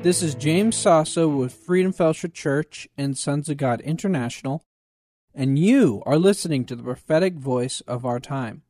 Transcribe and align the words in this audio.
This 0.00 0.22
is 0.22 0.36
James 0.36 0.76
Sasso 0.76 1.26
with 1.26 1.52
Freedom 1.52 1.92
Fellowship 1.92 2.32
Church 2.32 2.86
and 2.96 3.18
Sons 3.18 3.48
of 3.48 3.56
God 3.56 3.80
International, 3.80 4.64
and 5.34 5.58
you 5.58 6.04
are 6.06 6.18
listening 6.18 6.64
to 6.66 6.76
the 6.76 6.84
prophetic 6.84 7.34
voice 7.34 7.80
of 7.80 8.06
our 8.06 8.20
time. 8.20 8.62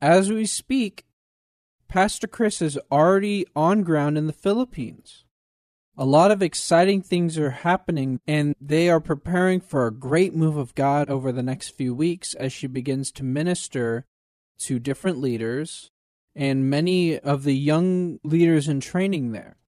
As 0.00 0.32
we 0.32 0.46
speak, 0.46 1.04
Pastor 1.88 2.26
Chris 2.26 2.62
is 2.62 2.78
already 2.90 3.44
on 3.54 3.82
ground 3.82 4.16
in 4.16 4.26
the 4.26 4.32
Philippines. 4.32 5.24
A 5.98 6.06
lot 6.06 6.30
of 6.30 6.42
exciting 6.42 7.02
things 7.02 7.36
are 7.36 7.50
happening, 7.50 8.18
and 8.26 8.54
they 8.58 8.88
are 8.88 8.98
preparing 8.98 9.60
for 9.60 9.86
a 9.86 9.92
great 9.92 10.34
move 10.34 10.56
of 10.56 10.74
God 10.74 11.10
over 11.10 11.30
the 11.30 11.42
next 11.42 11.76
few 11.76 11.94
weeks 11.94 12.32
as 12.32 12.50
she 12.50 12.66
begins 12.66 13.12
to 13.12 13.24
minister 13.24 14.06
to 14.60 14.78
different 14.78 15.20
leaders 15.20 15.90
and 16.34 16.70
many 16.70 17.18
of 17.18 17.44
the 17.44 17.54
young 17.54 18.18
leaders 18.24 18.68
in 18.68 18.80
training 18.80 19.32
there. 19.32 19.58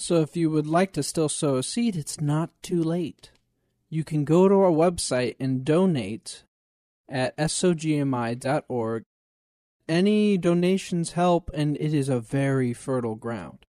So 0.00 0.22
if 0.22 0.34
you 0.34 0.48
would 0.48 0.66
like 0.66 0.94
to 0.94 1.02
still 1.02 1.28
sow 1.28 1.56
a 1.56 1.62
seed, 1.62 1.94
it's 1.94 2.22
not 2.22 2.50
too 2.62 2.82
late. 2.82 3.32
You 3.90 4.02
can 4.02 4.24
go 4.24 4.48
to 4.48 4.54
our 4.54 4.70
website 4.70 5.36
and 5.38 5.62
donate 5.62 6.44
at 7.06 7.36
sogmi.org. 7.36 9.04
Any 9.86 10.38
donations 10.38 11.12
help, 11.12 11.50
and 11.52 11.76
it 11.76 11.92
is 11.92 12.08
a 12.08 12.18
very 12.18 12.72
fertile 12.72 13.14
ground. 13.14 13.66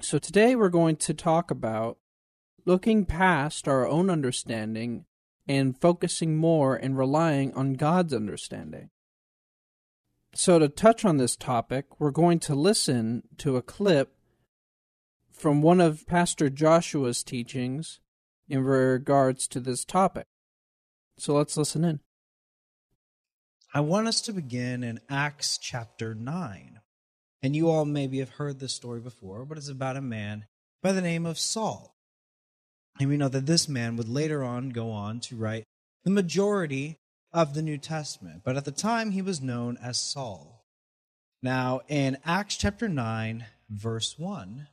So 0.00 0.18
today 0.18 0.56
we're 0.56 0.70
going 0.70 0.96
to 0.96 1.12
talk 1.12 1.50
about 1.50 1.98
looking 2.64 3.04
past 3.04 3.68
our 3.68 3.86
own 3.86 4.08
understanding 4.08 5.04
and 5.46 5.78
focusing 5.78 6.38
more 6.38 6.74
and 6.74 6.96
relying 6.96 7.52
on 7.52 7.74
God's 7.74 8.14
understanding. 8.14 8.88
So, 10.32 10.58
to 10.60 10.68
touch 10.68 11.04
on 11.04 11.16
this 11.16 11.36
topic, 11.36 12.00
we're 12.00 12.12
going 12.12 12.38
to 12.40 12.54
listen 12.54 13.24
to 13.38 13.56
a 13.56 13.62
clip 13.62 14.14
from 15.40 15.62
one 15.62 15.80
of 15.80 16.06
Pastor 16.06 16.50
Joshua's 16.50 17.22
teachings 17.22 17.98
in 18.46 18.62
regards 18.62 19.48
to 19.48 19.58
this 19.58 19.86
topic. 19.86 20.26
So 21.16 21.34
let's 21.34 21.56
listen 21.56 21.82
in. 21.82 22.00
I 23.72 23.80
want 23.80 24.06
us 24.06 24.20
to 24.22 24.34
begin 24.34 24.84
in 24.84 25.00
Acts 25.08 25.56
chapter 25.56 26.14
9. 26.14 26.80
And 27.42 27.56
you 27.56 27.70
all 27.70 27.86
maybe 27.86 28.18
have 28.18 28.30
heard 28.30 28.60
this 28.60 28.74
story 28.74 29.00
before, 29.00 29.46
but 29.46 29.56
it's 29.56 29.70
about 29.70 29.96
a 29.96 30.02
man 30.02 30.44
by 30.82 30.92
the 30.92 31.00
name 31.00 31.24
of 31.24 31.38
Saul. 31.38 31.96
And 32.98 33.08
we 33.08 33.16
know 33.16 33.28
that 33.28 33.46
this 33.46 33.66
man 33.66 33.96
would 33.96 34.10
later 34.10 34.44
on 34.44 34.68
go 34.68 34.90
on 34.90 35.20
to 35.20 35.36
write 35.36 35.64
the 36.04 36.10
majority 36.10 36.98
of 37.32 37.54
the 37.54 37.62
New 37.62 37.78
Testament, 37.78 38.42
but 38.44 38.58
at 38.58 38.66
the 38.66 38.72
time 38.72 39.12
he 39.12 39.22
was 39.22 39.40
known 39.40 39.78
as 39.82 39.98
Saul. 39.98 40.66
Now, 41.42 41.80
in 41.88 42.18
Acts 42.26 42.58
chapter 42.58 42.90
9, 42.90 43.46
verse 43.70 44.18
1, 44.18 44.66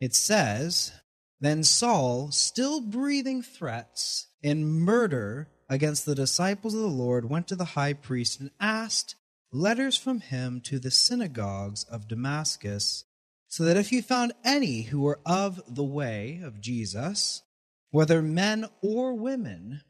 it 0.00 0.14
says, 0.14 0.92
Then 1.40 1.62
Saul, 1.62 2.30
still 2.30 2.80
breathing 2.80 3.42
threats 3.42 4.28
and 4.42 4.80
murder 4.80 5.48
against 5.68 6.06
the 6.06 6.14
disciples 6.14 6.74
of 6.74 6.80
the 6.80 6.86
Lord, 6.86 7.28
went 7.28 7.48
to 7.48 7.56
the 7.56 7.64
high 7.64 7.94
priest 7.94 8.40
and 8.40 8.50
asked 8.60 9.16
letters 9.50 9.96
from 9.96 10.20
him 10.20 10.60
to 10.60 10.78
the 10.78 10.90
synagogues 10.90 11.84
of 11.84 12.08
Damascus, 12.08 13.04
so 13.48 13.64
that 13.64 13.76
if 13.76 13.90
he 13.90 14.00
found 14.00 14.32
any 14.44 14.82
who 14.82 15.00
were 15.00 15.20
of 15.24 15.62
the 15.68 15.84
way 15.84 16.40
of 16.42 16.60
Jesus, 16.60 17.42
whether 17.90 18.20
men 18.20 18.66
or 18.82 19.14
women, 19.14 19.82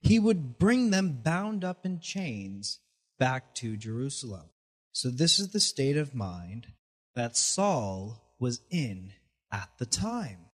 he 0.00 0.18
would 0.18 0.58
bring 0.58 0.90
them 0.90 1.20
bound 1.22 1.64
up 1.64 1.84
in 1.84 2.00
chains 2.00 2.78
back 3.18 3.54
to 3.56 3.76
Jerusalem. 3.76 4.50
So, 4.92 5.08
this 5.08 5.38
is 5.38 5.48
the 5.48 5.60
state 5.60 5.96
of 5.96 6.14
mind 6.14 6.68
that 7.14 7.36
Saul 7.36 8.31
was 8.42 8.60
in 8.70 9.12
at 9.52 9.70
the 9.78 9.86
time. 9.86 10.46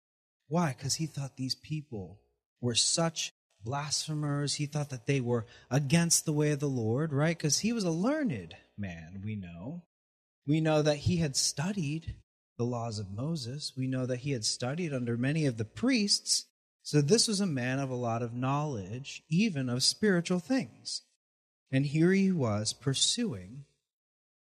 Why? 0.48 0.74
Because 0.76 0.96
he 0.96 1.06
thought 1.06 1.36
these 1.36 1.54
people 1.54 2.18
were 2.60 2.74
such 2.74 3.32
blasphemers. 3.64 4.54
He 4.54 4.66
thought 4.66 4.90
that 4.90 5.06
they 5.06 5.20
were 5.20 5.46
against 5.70 6.24
the 6.24 6.32
way 6.32 6.50
of 6.50 6.58
the 6.58 6.66
Lord, 6.66 7.12
right? 7.12 7.38
Because 7.38 7.60
he 7.60 7.72
was 7.72 7.84
a 7.84 7.90
learned 7.90 8.56
man, 8.76 9.22
we 9.24 9.36
know. 9.36 9.84
We 10.48 10.60
know 10.60 10.82
that 10.82 10.96
he 10.96 11.18
had 11.18 11.36
studied 11.36 12.16
the 12.58 12.64
laws 12.64 12.98
of 12.98 13.12
Moses. 13.12 13.72
We 13.76 13.86
know 13.86 14.04
that 14.06 14.20
he 14.20 14.32
had 14.32 14.44
studied 14.44 14.92
under 14.92 15.16
many 15.16 15.46
of 15.46 15.56
the 15.56 15.64
priests. 15.64 16.46
So 16.82 17.00
this 17.00 17.28
was 17.28 17.40
a 17.40 17.46
man 17.46 17.78
of 17.78 17.90
a 17.90 17.94
lot 17.94 18.20
of 18.20 18.34
knowledge, 18.34 19.22
even 19.28 19.68
of 19.68 19.84
spiritual 19.84 20.40
things. 20.40 21.02
And 21.70 21.86
here 21.86 22.12
he 22.12 22.32
was 22.32 22.72
pursuing 22.72 23.64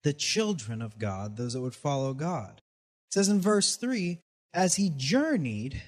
the 0.02 0.14
children 0.14 0.80
of 0.80 0.98
God, 0.98 1.36
those 1.36 1.52
that 1.52 1.60
would 1.60 1.74
follow 1.74 2.14
God. 2.14 2.62
It 3.08 3.14
says 3.14 3.28
in 3.28 3.40
verse 3.40 3.76
3 3.76 4.20
As 4.52 4.76
he 4.76 4.92
journeyed, 4.94 5.82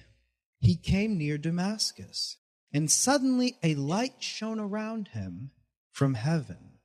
he 0.59 0.77
came 0.77 1.19
near 1.19 1.37
Damascus, 1.37 2.37
and 2.73 2.91
suddenly 2.91 3.57
a 3.63 3.75
light 3.75 4.23
shone 4.23 4.59
around 4.59 5.09
him 5.09 5.51
from 5.93 6.15
heaven. 6.15 6.79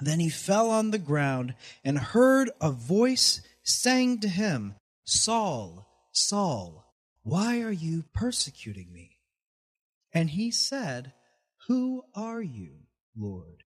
Then 0.00 0.18
he 0.18 0.30
fell 0.30 0.70
on 0.70 0.90
the 0.90 0.98
ground 0.98 1.54
and 1.84 1.98
heard 1.98 2.50
a 2.58 2.70
voice 2.70 3.42
saying 3.62 4.20
to 4.20 4.28
him, 4.28 4.76
Saul, 5.04 5.86
Saul, 6.12 6.94
why 7.22 7.60
are 7.60 7.72
you 7.72 8.04
persecuting 8.14 8.90
me? 8.90 9.18
And 10.12 10.30
he 10.30 10.50
said, 10.50 11.12
Who 11.68 12.04
are 12.14 12.40
you, 12.40 12.86
Lord? 13.14 13.64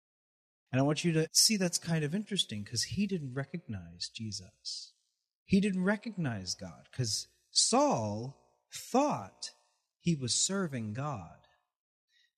And 0.71 0.81
I 0.81 0.85
want 0.85 1.05
you 1.05 1.13
to 1.15 1.29
see 1.33 1.57
that's 1.57 1.79
kind 1.79 2.05
of 2.05 2.15
interesting 2.15 2.63
because 2.63 2.85
he 2.85 3.09
didn't 3.09 3.35
recognize 3.35 4.09
Jesus 4.15 4.90
he 5.51 5.59
didn't 5.59 5.83
recognize 5.83 6.55
God 6.55 6.87
because 6.89 7.27
Saul 7.51 8.37
thought 8.73 9.51
he 9.99 10.15
was 10.15 10.33
serving 10.33 10.93
God. 10.93 11.39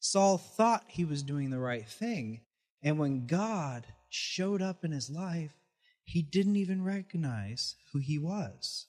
Saul 0.01 0.39
thought 0.39 0.85
he 0.87 1.05
was 1.05 1.23
doing 1.23 1.51
the 1.51 1.59
right 1.59 1.87
thing. 1.87 2.41
And 2.83 2.99
when 2.99 3.27
God 3.27 3.87
showed 4.09 4.63
up 4.63 4.83
in 4.83 4.93
his 4.93 5.11
life, 5.11 5.53
he 6.05 6.23
didn't 6.23 6.57
even 6.57 6.83
recognize 6.83 7.75
who 7.93 7.99
he 7.99 8.19
was. 8.19 8.87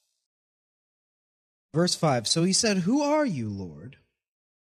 Verse 1.74 1.94
5 1.94 2.26
So 2.26 2.46
he 2.46 2.54
said, 2.54 2.78
Who 2.78 3.02
are 3.02 3.26
you, 3.26 3.50
Lord? 3.50 3.98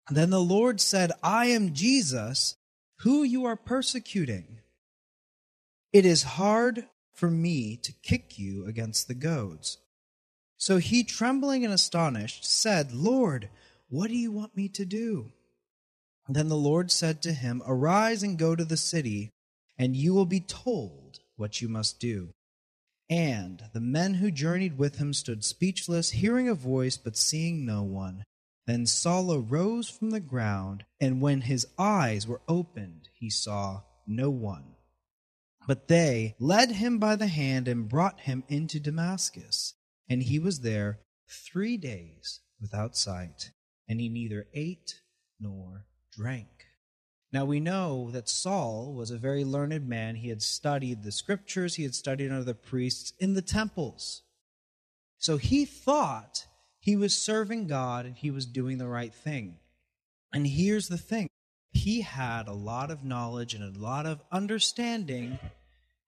then 0.10 0.32
the 0.32 0.42
Lord 0.42 0.82
said, 0.82 1.12
I 1.22 1.48
am 1.48 1.76
Jesus, 1.76 2.56
who 3.02 3.22
you 3.22 3.46
are 3.46 3.56
persecuting. 3.56 4.62
It 5.94 6.04
is 6.04 6.24
hard 6.24 6.88
for 7.16 7.32
me 7.32 7.78
to 7.78 7.94
kick 8.04 8.38
you 8.38 8.68
against 8.68 9.08
the 9.08 9.16
goads. 9.16 9.80
So 10.58 10.78
he, 10.78 11.04
trembling 11.04 11.66
and 11.66 11.74
astonished, 11.74 12.46
said, 12.46 12.94
Lord, 12.94 13.50
what 13.90 14.08
do 14.08 14.16
you 14.16 14.32
want 14.32 14.56
me 14.56 14.68
to 14.70 14.86
do? 14.86 15.32
Then 16.28 16.50
the 16.50 16.56
Lord 16.56 16.92
said 16.92 17.22
to 17.24 17.34
him, 17.34 17.62
Arise 17.66 18.24
and 18.24 18.38
go 18.38 18.56
to 18.56 18.66
the 18.66 18.78
city, 18.78 19.32
and 19.78 19.96
you 19.96 20.14
will 20.14 20.26
be 20.26 20.40
told 20.40 21.20
what 21.36 21.62
you 21.62 21.70
must 21.70 22.00
do. 22.00 22.30
And 23.10 23.64
the 23.74 23.82
men 23.82 24.16
who 24.16 24.32
journeyed 24.32 24.78
with 24.78 24.98
him 24.98 25.14
stood 25.14 25.44
speechless, 25.44 26.12
hearing 26.12 26.50
a 26.50 26.56
voice, 26.56 26.98
but 26.98 27.18
seeing 27.18 27.66
no 27.66 27.84
one. 27.84 28.24
Then 28.66 28.88
Saul 28.88 29.32
arose 29.32 29.88
from 29.88 30.10
the 30.10 30.20
ground, 30.20 30.86
and 31.00 31.22
when 31.22 31.42
his 31.42 31.68
eyes 31.78 32.26
were 32.26 32.42
opened, 32.48 33.10
he 33.14 33.30
saw 33.30 33.82
no 34.08 34.32
one. 34.32 34.75
But 35.68 35.88
they 35.88 36.36
led 36.40 36.72
him 36.72 37.00
by 37.00 37.16
the 37.16 37.28
hand 37.28 37.68
and 37.68 37.90
brought 37.90 38.22
him 38.22 38.44
into 38.48 38.80
Damascus. 38.80 39.74
And 40.08 40.24
he 40.24 40.38
was 40.38 40.60
there 40.60 41.00
three 41.28 41.78
days 41.78 42.42
without 42.62 42.96
sight, 42.96 43.52
and 43.88 44.00
he 44.00 44.10
neither 44.10 44.48
ate 44.54 45.02
nor 45.40 45.86
drank. 46.12 46.48
Now 47.32 47.46
we 47.46 47.60
know 47.60 48.12
that 48.12 48.30
Saul 48.30 48.94
was 48.94 49.12
a 49.12 49.18
very 49.18 49.44
learned 49.44 49.90
man. 49.90 50.16
He 50.16 50.30
had 50.30 50.42
studied 50.42 51.04
the 51.04 51.12
scriptures, 51.12 51.76
he 51.76 51.84
had 51.84 51.96
studied 51.96 52.32
under 52.32 52.44
the 52.44 52.54
priests 52.54 53.14
in 53.20 53.34
the 53.34 53.42
temples. 53.42 54.22
So 55.18 55.38
he 55.38 55.66
thought 55.66 56.46
he 56.80 56.96
was 56.96 57.18
serving 57.18 57.68
God 57.68 58.06
and 58.06 58.16
he 58.16 58.30
was 58.32 58.46
doing 58.46 58.78
the 58.78 58.88
right 58.88 59.14
thing. 59.14 59.58
And 60.34 60.46
here's 60.46 60.88
the 60.88 60.98
thing 60.98 61.28
he 61.76 62.02
had 62.02 62.48
a 62.48 62.54
lot 62.54 62.92
of 62.92 63.04
knowledge 63.04 63.54
and 63.54 63.64
a 63.64 63.80
lot 63.80 64.06
of 64.06 64.24
understanding 64.32 65.38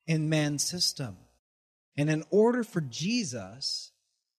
in 0.06 0.30
man's 0.30 0.64
system. 0.64 1.18
And 1.98 2.10
in 2.10 2.24
order 2.30 2.64
for 2.64 2.82
Jesus 2.82 3.92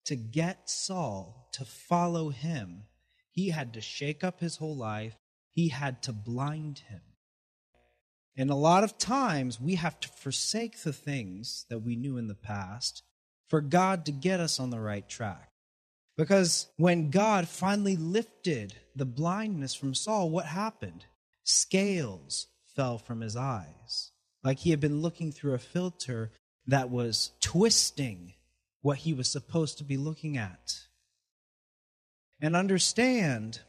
to 0.05 0.15
get 0.15 0.69
Saul 0.69 1.49
to 1.53 1.65
follow 1.65 2.29
him, 2.29 2.83
he 3.31 3.49
had 3.49 3.73
to 3.73 3.81
shake 3.81 4.23
up 4.23 4.39
his 4.39 4.57
whole 4.57 4.75
life, 4.75 5.15
he 5.49 5.69
had 5.69 6.01
to 6.03 6.13
blind 6.13 6.79
him. 6.79 7.01
And 8.35 8.49
a 8.49 8.55
lot 8.55 8.83
of 8.83 8.97
times 8.97 9.59
we 9.59 9.75
have 9.75 9.99
to 9.99 10.07
forsake 10.09 10.81
the 10.81 10.93
things 10.93 11.65
that 11.69 11.79
we 11.79 11.95
knew 11.95 12.17
in 12.17 12.27
the 12.27 12.35
past 12.35 13.03
for 13.47 13.61
God 13.61 14.05
to 14.05 14.11
get 14.11 14.39
us 14.39 14.59
on 14.59 14.69
the 14.69 14.79
right 14.79 15.07
track. 15.07 15.51
Because 16.17 16.67
when 16.77 17.11
God 17.11 17.47
finally 17.47 17.95
lifted 17.95 18.73
the 18.95 19.05
blindness 19.05 19.73
from 19.73 19.93
Saul, 19.93 20.29
what 20.29 20.45
happened? 20.45 21.05
Scales 21.49 22.45
fell 22.75 22.99
from 22.99 23.21
his 23.21 23.35
eyes, 23.35 24.11
like 24.43 24.59
he 24.59 24.69
had 24.69 24.79
been 24.79 25.01
looking 25.01 25.31
through 25.31 25.55
a 25.55 25.59
filter 25.59 26.31
that 26.67 26.91
was 26.91 27.31
twisting 27.41 28.33
what 28.81 28.99
he 28.99 29.13
was 29.13 29.27
supposed 29.27 29.79
to 29.79 29.83
be 29.83 29.97
looking 29.97 30.37
at. 30.37 30.81
And 32.39 32.55
understand, 32.55 33.61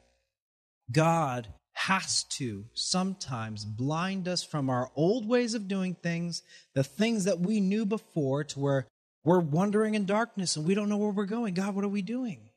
God 0.92 1.48
has 1.72 2.24
to 2.24 2.66
sometimes 2.74 3.64
blind 3.64 4.28
us 4.28 4.44
from 4.44 4.68
our 4.68 4.90
old 4.94 5.26
ways 5.26 5.54
of 5.54 5.66
doing 5.66 5.94
things, 5.94 6.42
the 6.74 6.84
things 6.84 7.24
that 7.24 7.40
we 7.40 7.60
knew 7.60 7.86
before, 7.86 8.44
to 8.44 8.60
where 8.60 8.86
we're 9.24 9.40
wandering 9.40 9.94
in 9.94 10.04
darkness 10.04 10.54
and 10.54 10.66
we 10.66 10.74
don't 10.74 10.90
know 10.90 10.98
where 10.98 11.10
we're 11.12 11.24
going. 11.24 11.54
God, 11.54 11.74
what 11.74 11.84
are 11.84 11.88
we 11.88 12.02
doing? 12.02 12.50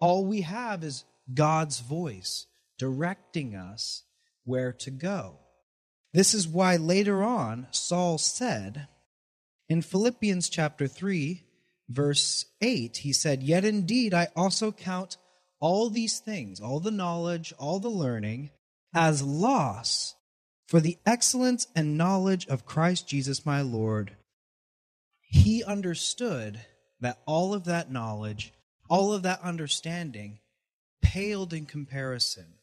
All 0.00 0.26
we 0.26 0.42
have 0.42 0.84
is 0.84 1.04
God's 1.32 1.80
voice 1.80 2.46
directing 2.82 3.54
us 3.54 4.02
where 4.42 4.72
to 4.72 4.90
go. 4.90 5.38
This 6.12 6.34
is 6.34 6.48
why 6.48 6.74
later 6.74 7.22
on 7.22 7.68
Saul 7.70 8.18
said 8.18 8.88
in 9.68 9.82
Philippians 9.82 10.48
chapter 10.48 10.88
3, 10.88 11.44
verse 11.88 12.44
8, 12.60 12.96
he 12.96 13.12
said, 13.12 13.44
Yet 13.44 13.64
indeed 13.64 14.12
I 14.12 14.30
also 14.34 14.72
count 14.72 15.16
all 15.60 15.90
these 15.90 16.18
things, 16.18 16.60
all 16.60 16.80
the 16.80 16.90
knowledge, 16.90 17.54
all 17.56 17.78
the 17.78 17.88
learning, 17.88 18.50
as 18.92 19.22
loss 19.22 20.16
for 20.66 20.80
the 20.80 20.98
excellence 21.06 21.68
and 21.76 21.96
knowledge 21.96 22.48
of 22.48 22.66
Christ 22.66 23.06
Jesus 23.06 23.46
my 23.46 23.62
Lord. 23.62 24.16
He 25.20 25.62
understood 25.62 26.58
that 26.98 27.20
all 27.26 27.54
of 27.54 27.66
that 27.66 27.92
knowledge, 27.92 28.52
all 28.90 29.12
of 29.12 29.22
that 29.22 29.40
understanding, 29.40 30.40
paled 31.00 31.52
in 31.52 31.64
comparison 31.64 32.54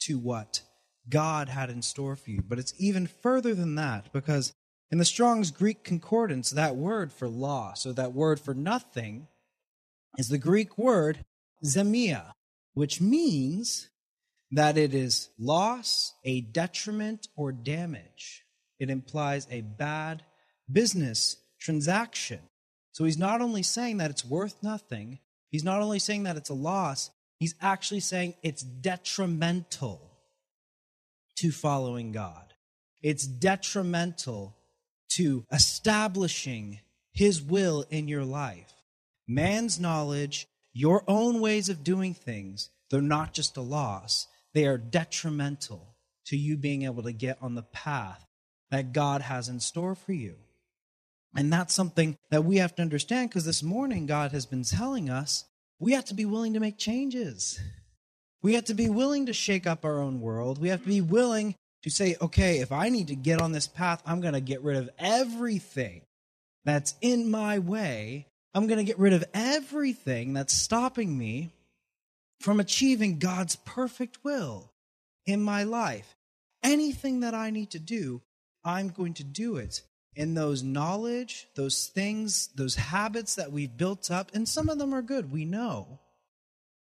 to 0.00 0.18
what 0.18 0.62
God 1.08 1.48
had 1.48 1.70
in 1.70 1.82
store 1.82 2.16
for 2.16 2.30
you. 2.30 2.42
But 2.46 2.58
it's 2.58 2.74
even 2.78 3.06
further 3.06 3.54
than 3.54 3.74
that 3.76 4.12
because 4.12 4.52
in 4.90 4.98
the 4.98 5.04
Strong's 5.04 5.50
Greek 5.50 5.84
Concordance, 5.84 6.50
that 6.50 6.76
word 6.76 7.12
for 7.12 7.28
loss 7.28 7.86
or 7.86 7.92
that 7.92 8.12
word 8.12 8.40
for 8.40 8.54
nothing 8.54 9.28
is 10.18 10.28
the 10.28 10.38
Greek 10.38 10.76
word 10.76 11.24
zemia, 11.64 12.32
which 12.74 13.00
means 13.00 13.88
that 14.50 14.76
it 14.76 14.94
is 14.94 15.28
loss, 15.38 16.14
a 16.24 16.40
detriment, 16.40 17.28
or 17.36 17.52
damage. 17.52 18.44
It 18.80 18.90
implies 18.90 19.46
a 19.50 19.60
bad 19.60 20.24
business 20.70 21.36
transaction. 21.60 22.40
So 22.92 23.04
he's 23.04 23.18
not 23.18 23.40
only 23.40 23.62
saying 23.62 23.98
that 23.98 24.10
it's 24.10 24.24
worth 24.24 24.62
nothing, 24.62 25.20
he's 25.50 25.62
not 25.62 25.82
only 25.82 26.00
saying 26.00 26.24
that 26.24 26.36
it's 26.36 26.50
a 26.50 26.54
loss, 26.54 27.10
he's 27.40 27.54
actually 27.60 28.00
saying 28.00 28.34
it's 28.42 28.62
detrimental 28.62 30.00
to 31.36 31.50
following 31.50 32.12
God. 32.12 32.54
It's 33.02 33.26
detrimental 33.26 34.54
to 35.14 35.44
establishing 35.50 36.80
his 37.12 37.42
will 37.42 37.84
in 37.90 38.06
your 38.06 38.24
life. 38.24 38.72
Man's 39.26 39.80
knowledge, 39.80 40.46
your 40.72 41.02
own 41.08 41.40
ways 41.40 41.68
of 41.68 41.82
doing 41.82 42.14
things, 42.14 42.70
they're 42.90 43.00
not 43.00 43.32
just 43.32 43.56
a 43.56 43.62
loss, 43.62 44.28
they 44.52 44.66
are 44.66 44.78
detrimental 44.78 45.94
to 46.26 46.36
you 46.36 46.56
being 46.56 46.82
able 46.82 47.02
to 47.02 47.12
get 47.12 47.38
on 47.40 47.54
the 47.54 47.62
path 47.62 48.26
that 48.70 48.92
God 48.92 49.22
has 49.22 49.48
in 49.48 49.60
store 49.60 49.94
for 49.94 50.12
you. 50.12 50.36
And 51.34 51.52
that's 51.52 51.74
something 51.74 52.18
that 52.30 52.44
we 52.44 52.56
have 52.58 52.74
to 52.76 52.82
understand 52.82 53.30
because 53.30 53.44
this 53.44 53.62
morning 53.62 54.06
God 54.06 54.32
has 54.32 54.46
been 54.46 54.64
telling 54.64 55.08
us 55.08 55.44
we 55.80 55.92
have 55.92 56.04
to 56.06 56.14
be 56.14 56.26
willing 56.26 56.52
to 56.54 56.60
make 56.60 56.78
changes. 56.78 57.58
We 58.42 58.54
have 58.54 58.66
to 58.66 58.74
be 58.74 58.88
willing 58.88 59.26
to 59.26 59.32
shake 59.32 59.66
up 59.66 59.84
our 59.84 60.00
own 60.00 60.20
world. 60.20 60.60
We 60.60 60.68
have 60.68 60.82
to 60.82 60.88
be 60.88 61.00
willing 61.00 61.54
to 61.82 61.90
say, 61.90 62.16
okay, 62.20 62.58
if 62.58 62.70
I 62.70 62.90
need 62.90 63.08
to 63.08 63.16
get 63.16 63.40
on 63.40 63.52
this 63.52 63.66
path, 63.66 64.02
I'm 64.06 64.20
going 64.20 64.34
to 64.34 64.40
get 64.40 64.62
rid 64.62 64.76
of 64.76 64.90
everything 64.98 66.02
that's 66.64 66.94
in 67.00 67.30
my 67.30 67.58
way. 67.58 68.26
I'm 68.54 68.66
going 68.66 68.78
to 68.78 68.84
get 68.84 68.98
rid 68.98 69.14
of 69.14 69.24
everything 69.32 70.34
that's 70.34 70.54
stopping 70.54 71.16
me 71.16 71.50
from 72.40 72.60
achieving 72.60 73.18
God's 73.18 73.56
perfect 73.56 74.18
will 74.22 74.70
in 75.26 75.42
my 75.42 75.64
life. 75.64 76.14
Anything 76.62 77.20
that 77.20 77.34
I 77.34 77.50
need 77.50 77.70
to 77.70 77.78
do, 77.78 78.20
I'm 78.64 78.88
going 78.88 79.14
to 79.14 79.24
do 79.24 79.56
it. 79.56 79.82
In 80.16 80.34
those 80.34 80.62
knowledge, 80.62 81.46
those 81.54 81.86
things, 81.86 82.48
those 82.54 82.74
habits 82.74 83.36
that 83.36 83.52
we've 83.52 83.76
built 83.76 84.10
up, 84.10 84.30
and 84.34 84.48
some 84.48 84.68
of 84.68 84.78
them 84.78 84.92
are 84.94 85.02
good, 85.02 85.30
we 85.30 85.44
know. 85.44 86.00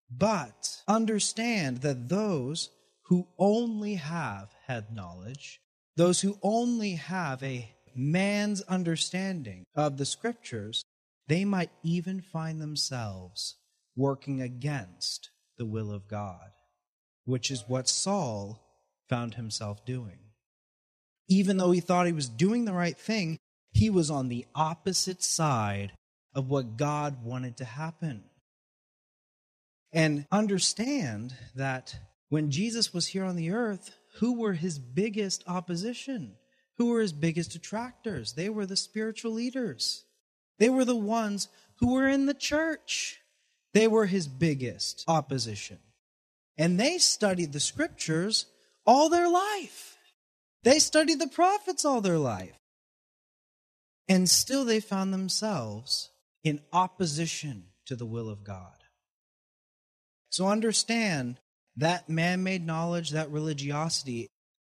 But 0.10 0.82
understand 0.88 1.82
that 1.82 2.10
those 2.10 2.70
who 3.04 3.28
only 3.38 3.96
have 3.96 4.50
head 4.66 4.94
knowledge, 4.94 5.62
those 5.96 6.22
who 6.22 6.38
only 6.42 6.94
have 6.94 7.44
a 7.44 7.72
man's 7.96 8.62
understanding 8.62 9.66
of 9.76 9.98
the 9.98 10.06
scriptures, 10.06 10.84
they 11.28 11.46
might 11.46 11.72
even 11.84 12.22
find 12.22 12.62
themselves 12.62 13.58
working 13.96 14.42
against 14.42 15.30
the 15.58 15.66
will 15.66 15.92
of 15.92 16.08
God, 16.08 16.52
which 17.26 17.52
is 17.52 17.66
what 17.68 17.90
Saul 17.90 18.64
found 19.08 19.36
himself 19.36 19.86
doing. 19.86 20.20
Even 21.30 21.58
though 21.58 21.72
he 21.72 21.80
thought 21.80 22.08
he 22.08 22.12
was 22.12 22.28
doing 22.28 22.66
the 22.66 22.74
right 22.74 22.98
thing, 22.98 23.38
he 23.72 23.90
was 23.90 24.10
on 24.10 24.28
the 24.28 24.46
opposite 24.56 25.24
side 25.24 25.94
of 26.34 26.50
what 26.50 26.76
God 26.76 27.24
wanted 27.24 27.58
to 27.58 27.66
happen. 27.66 28.24
And 29.94 30.26
understand 30.32 31.36
that 31.56 31.98
when 32.30 32.52
Jesus 32.52 32.94
was 32.94 33.08
here 33.08 33.24
on 33.24 33.36
the 33.36 33.52
earth, 33.52 33.96
who 34.16 34.34
were 34.40 34.54
his 34.54 34.78
biggest 34.80 35.44
opposition? 35.48 36.36
Who 36.78 36.88
were 36.88 37.02
his 37.02 37.14
biggest 37.14 37.52
detractors? 37.52 38.34
They 38.34 38.50
were 38.50 38.66
the 38.66 38.76
spiritual 38.76 39.32
leaders. 39.34 40.06
They 40.60 40.70
were 40.70 40.86
the 40.86 40.96
ones 40.96 41.48
who 41.80 41.94
were 41.94 42.08
in 42.08 42.26
the 42.26 42.34
church. 42.34 43.22
They 43.74 43.88
were 43.88 44.06
his 44.06 44.28
biggest 44.28 45.04
opposition. 45.08 45.80
And 46.58 46.80
they 46.80 46.98
studied 46.98 47.54
the 47.54 47.60
scriptures 47.60 48.46
all 48.86 49.10
their 49.10 49.30
life. 49.30 49.89
They 50.64 50.80
studied 50.80 51.20
the 51.20 51.28
prophets 51.28 51.86
all 51.86 52.02
their 52.02 52.18
life. 52.18 52.58
And 54.08 54.30
still 54.30 54.66
they 54.66 54.80
found 54.80 55.14
themselves 55.14 56.10
in 56.44 56.62
opposition 56.74 57.66
to 57.86 57.96
the 57.96 58.06
will 58.06 58.30
of 58.30 58.44
God. 58.44 58.74
So 60.30 60.48
understand 60.48 61.40
that 61.78 62.10
man 62.10 62.44
made 62.44 62.66
knowledge, 62.66 63.12
that 63.12 63.32
religiosity, 63.32 64.28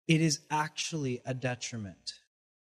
it 0.07 0.21
is 0.21 0.41
actually 0.51 1.21
a 1.25 1.35
detriment 1.35 2.15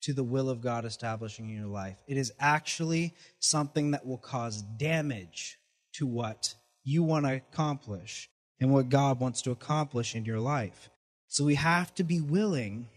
to 0.03 0.13
the 0.13 0.25
will 0.25 0.49
of 0.49 0.61
God 0.61 0.85
establishing 0.85 1.51
in 1.51 1.57
your 1.57 1.67
life. 1.67 1.99
It 2.07 2.17
is 2.17 2.33
actually 2.39 3.15
something 3.39 3.91
that 3.91 4.07
will 4.07 4.19
cause 4.19 4.63
damage 4.63 5.59
to 5.95 6.07
what 6.07 6.55
you 6.85 7.03
want 7.03 7.27
to 7.27 7.35
accomplish 7.35 8.29
and 8.61 8.73
what 8.73 8.89
God 8.89 9.21
wants 9.21 9.43
to 9.43 9.51
accomplish 9.51 10.15
in 10.15 10.25
your 10.25 10.41
life. 10.41 10.89
So 11.29 11.45
we 11.45 11.57
have 11.57 11.95
to 11.97 12.05
be 12.05 12.21
willing 12.21 12.89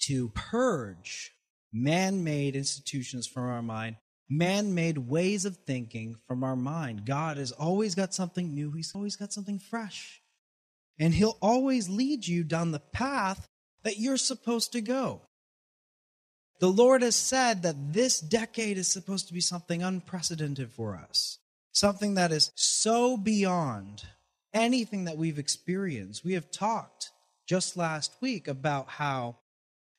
to 0.00 0.30
purge 0.30 1.32
man 1.72 2.24
made 2.24 2.56
institutions 2.56 3.26
from 3.26 3.44
our 3.44 3.62
mind, 3.62 3.96
man 4.28 4.74
made 4.74 4.98
ways 4.98 5.44
of 5.44 5.56
thinking 5.58 6.16
from 6.26 6.42
our 6.44 6.56
mind. 6.56 7.04
God 7.06 7.36
has 7.36 7.52
always 7.52 7.94
got 7.94 8.14
something 8.14 8.54
new, 8.54 8.72
He's 8.72 8.94
always 8.94 9.16
got 9.16 9.32
something 9.32 9.58
fresh 9.58 10.20
and 11.00 11.14
He'll 11.14 11.38
always 11.40 11.88
lead 11.88 12.28
you 12.28 12.44
down 12.44 12.70
the 12.70 12.78
path 12.78 13.48
that 13.82 13.98
you're 13.98 14.18
supposed 14.18 14.72
to 14.72 14.80
go. 14.80 15.22
The 16.60 16.68
Lord 16.68 17.00
has 17.00 17.16
said 17.16 17.62
that 17.62 17.94
this 17.94 18.20
decade 18.20 18.76
is 18.76 18.86
supposed 18.86 19.26
to 19.28 19.34
be 19.34 19.40
something 19.40 19.82
unprecedented 19.82 20.70
for 20.70 20.94
us, 20.94 21.38
something 21.72 22.14
that 22.14 22.32
is 22.32 22.52
so 22.54 23.16
beyond 23.16 24.04
anything 24.52 25.04
that 25.04 25.16
we've 25.16 25.38
experienced. 25.38 26.22
We 26.22 26.34
have 26.34 26.50
talked 26.50 27.12
just 27.46 27.78
last 27.78 28.14
week 28.20 28.46
about 28.46 28.88
how 28.90 29.36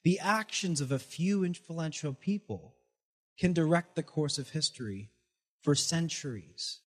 the 0.04 0.20
actions 0.20 0.82
of 0.82 0.92
a 0.92 1.00
few 1.00 1.44
influential 1.44 2.14
people 2.14 2.76
can 3.38 3.54
direct 3.54 3.96
the 3.96 4.04
course 4.04 4.38
of 4.38 4.50
history 4.50 5.10
for 5.62 5.76
centuries. 5.76 6.80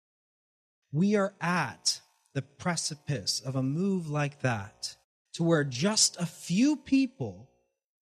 We 0.92 1.16
are 1.16 1.34
at 1.42 2.02
the 2.34 2.42
precipice 2.42 3.40
of 3.40 3.56
a 3.56 3.64
move 3.64 4.10
like 4.10 4.42
that 4.42 4.96
to 5.34 5.44
where 5.44 5.64
just 5.64 6.20
a 6.20 6.26
few 6.26 6.76
people 6.76 7.50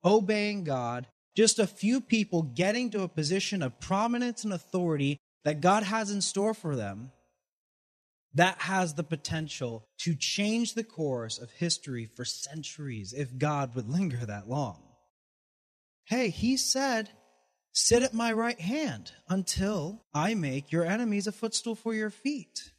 obeying 0.04 0.64
God 0.64 1.08
just 1.36 1.60
a 1.60 1.68
few 1.68 2.02
people 2.02 2.44
getting 2.44 2.90
to 2.92 3.04
a 3.04 3.08
position 3.08 3.62
of 3.62 3.80
prominence 3.80 4.44
and 4.44 4.54
authority 4.54 5.18
that 5.44 5.62
God 5.62 5.84
has 5.84 6.12
in 6.12 6.22
store 6.22 6.54
for 6.54 6.76
them, 6.76 7.12
that 8.34 8.60
has 8.62 8.94
the 8.94 9.04
potential 9.04 9.86
to 10.00 10.16
change 10.16 10.74
the 10.74 10.84
course 10.84 11.38
of 11.38 11.52
history 11.52 12.06
for 12.06 12.26
centuries 12.26 13.14
if 13.14 13.38
God 13.38 13.76
would 13.76 13.90
linger 13.90 14.26
that 14.26 14.50
long. 14.50 14.84
Hey, 16.06 16.30
he 16.30 16.58
said, 16.58 17.10
Sit 17.74 18.04
at 18.04 18.14
my 18.14 18.34
right 18.34 18.60
hand 18.60 19.14
until 19.30 20.04
I 20.14 20.34
make 20.34 20.72
your 20.72 20.84
enemies 20.84 21.28
a 21.28 21.32
footstool 21.32 21.76
for 21.76 21.94
your 21.94 22.10
feet. 22.10 22.72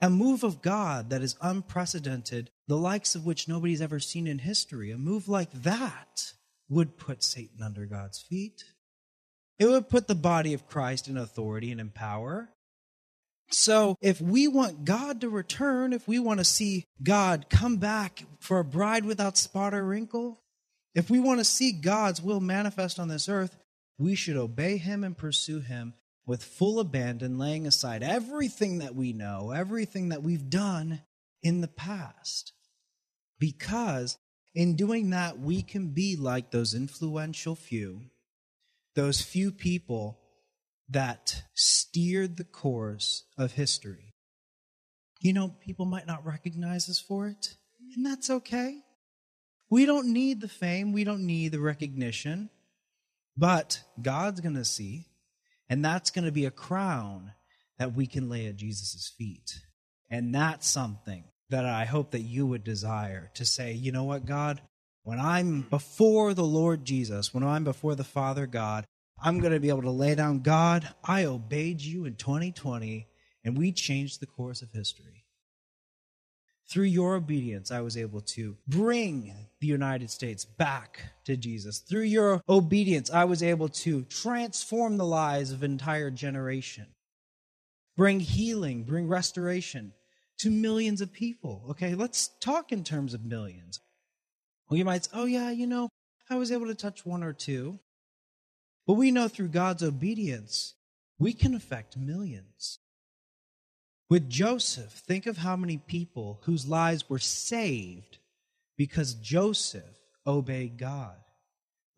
A 0.00 0.10
move 0.10 0.42
of 0.42 0.60
God 0.60 1.10
that 1.10 1.22
is 1.22 1.36
unprecedented, 1.40 2.50
the 2.66 2.76
likes 2.76 3.14
of 3.14 3.24
which 3.24 3.46
nobody's 3.46 3.80
ever 3.80 4.00
seen 4.00 4.26
in 4.26 4.40
history. 4.40 4.90
A 4.90 4.98
move 4.98 5.28
like 5.28 5.52
that 5.52 6.32
would 6.68 6.96
put 6.96 7.22
Satan 7.22 7.62
under 7.62 7.86
God's 7.86 8.20
feet. 8.20 8.64
It 9.58 9.66
would 9.66 9.88
put 9.88 10.08
the 10.08 10.16
body 10.16 10.52
of 10.52 10.66
Christ 10.66 11.06
in 11.06 11.16
authority 11.16 11.70
and 11.70 11.80
in 11.80 11.90
power. 11.90 12.50
So, 13.50 13.96
if 14.00 14.20
we 14.20 14.48
want 14.48 14.84
God 14.84 15.20
to 15.20 15.28
return, 15.28 15.92
if 15.92 16.08
we 16.08 16.18
want 16.18 16.40
to 16.40 16.44
see 16.44 16.86
God 17.02 17.46
come 17.48 17.76
back 17.76 18.24
for 18.40 18.58
a 18.58 18.64
bride 18.64 19.04
without 19.04 19.36
spot 19.36 19.74
or 19.74 19.84
wrinkle, 19.84 20.40
if 20.94 21.10
we 21.10 21.20
want 21.20 21.40
to 21.40 21.44
see 21.44 21.72
God's 21.72 22.22
will 22.22 22.40
manifest 22.40 22.98
on 22.98 23.08
this 23.08 23.28
earth, 23.28 23.56
we 23.98 24.14
should 24.14 24.36
obey 24.36 24.76
Him 24.76 25.04
and 25.04 25.16
pursue 25.16 25.60
Him 25.60 25.94
with 26.26 26.42
full 26.42 26.80
abandon, 26.80 27.38
laying 27.38 27.66
aside 27.66 28.02
everything 28.02 28.78
that 28.78 28.94
we 28.94 29.12
know, 29.12 29.50
everything 29.50 30.08
that 30.08 30.22
we've 30.22 30.48
done 30.48 31.02
in 31.42 31.60
the 31.60 31.68
past. 31.68 32.52
Because 33.38 34.16
in 34.54 34.76
doing 34.76 35.10
that, 35.10 35.38
we 35.38 35.62
can 35.62 35.88
be 35.88 36.16
like 36.16 36.50
those 36.50 36.74
influential 36.74 37.54
few, 37.54 38.02
those 38.94 39.20
few 39.20 39.50
people 39.50 40.18
that 40.88 41.42
steered 41.54 42.36
the 42.36 42.44
course 42.44 43.24
of 43.36 43.52
history. 43.52 44.14
You 45.20 45.32
know, 45.32 45.54
people 45.60 45.86
might 45.86 46.06
not 46.06 46.24
recognize 46.24 46.88
us 46.88 47.00
for 47.00 47.26
it, 47.26 47.56
and 47.96 48.04
that's 48.04 48.30
okay. 48.30 48.80
We 49.74 49.86
don't 49.86 50.12
need 50.12 50.40
the 50.40 50.46
fame, 50.46 50.92
we 50.92 51.02
don't 51.02 51.26
need 51.26 51.50
the 51.50 51.58
recognition, 51.58 52.48
but 53.36 53.82
God's 54.00 54.40
going 54.40 54.54
to 54.54 54.64
see, 54.64 55.06
and 55.68 55.84
that's 55.84 56.12
going 56.12 56.26
to 56.26 56.30
be 56.30 56.44
a 56.44 56.52
crown 56.52 57.32
that 57.80 57.92
we 57.92 58.06
can 58.06 58.28
lay 58.28 58.46
at 58.46 58.54
Jesus' 58.54 59.12
feet. 59.18 59.62
And 60.08 60.32
that's 60.32 60.68
something 60.68 61.24
that 61.50 61.66
I 61.66 61.86
hope 61.86 62.12
that 62.12 62.20
you 62.20 62.46
would 62.46 62.62
desire 62.62 63.32
to 63.34 63.44
say, 63.44 63.72
you 63.72 63.90
know 63.90 64.04
what, 64.04 64.26
God, 64.26 64.62
when 65.02 65.18
I'm 65.18 65.62
before 65.62 66.34
the 66.34 66.44
Lord 66.44 66.84
Jesus, 66.84 67.34
when 67.34 67.42
I'm 67.42 67.64
before 67.64 67.96
the 67.96 68.04
Father 68.04 68.46
God, 68.46 68.84
I'm 69.20 69.40
going 69.40 69.54
to 69.54 69.58
be 69.58 69.70
able 69.70 69.82
to 69.82 69.90
lay 69.90 70.14
down, 70.14 70.42
God, 70.42 70.88
I 71.02 71.24
obeyed 71.24 71.80
you 71.80 72.04
in 72.04 72.14
2020, 72.14 73.08
and 73.44 73.58
we 73.58 73.72
changed 73.72 74.20
the 74.20 74.26
course 74.26 74.62
of 74.62 74.70
history. 74.70 75.23
Through 76.66 76.84
your 76.84 77.14
obedience, 77.14 77.70
I 77.70 77.82
was 77.82 77.96
able 77.96 78.22
to 78.22 78.56
bring 78.66 79.34
the 79.60 79.66
United 79.66 80.10
States 80.10 80.44
back 80.44 81.00
to 81.26 81.36
Jesus. 81.36 81.78
Through 81.78 82.02
your 82.02 82.42
obedience, 82.48 83.10
I 83.10 83.24
was 83.24 83.42
able 83.42 83.68
to 83.68 84.02
transform 84.04 84.96
the 84.96 85.04
lives 85.04 85.52
of 85.52 85.62
an 85.62 85.72
entire 85.72 86.10
generation, 86.10 86.86
bring 87.96 88.20
healing, 88.20 88.84
bring 88.84 89.08
restoration 89.08 89.92
to 90.38 90.50
millions 90.50 91.00
of 91.00 91.12
people. 91.12 91.64
Okay, 91.70 91.94
let's 91.94 92.30
talk 92.40 92.72
in 92.72 92.82
terms 92.82 93.14
of 93.14 93.24
millions. 93.24 93.80
Well, 94.68 94.78
you 94.78 94.84
might 94.84 95.04
say, 95.04 95.10
oh, 95.14 95.26
yeah, 95.26 95.50
you 95.50 95.66
know, 95.66 95.90
I 96.30 96.36
was 96.36 96.50
able 96.50 96.66
to 96.66 96.74
touch 96.74 97.04
one 97.04 97.22
or 97.22 97.34
two. 97.34 97.78
But 98.86 98.94
we 98.94 99.10
know 99.10 99.28
through 99.28 99.48
God's 99.48 99.82
obedience, 99.82 100.74
we 101.18 101.32
can 101.32 101.54
affect 101.54 101.96
millions. 101.96 102.78
With 104.10 104.28
Joseph, 104.28 104.90
think 104.90 105.26
of 105.26 105.38
how 105.38 105.56
many 105.56 105.78
people 105.78 106.40
whose 106.44 106.68
lives 106.68 107.08
were 107.08 107.18
saved 107.18 108.18
because 108.76 109.14
Joseph 109.14 109.98
obeyed 110.26 110.78
God. 110.78 111.16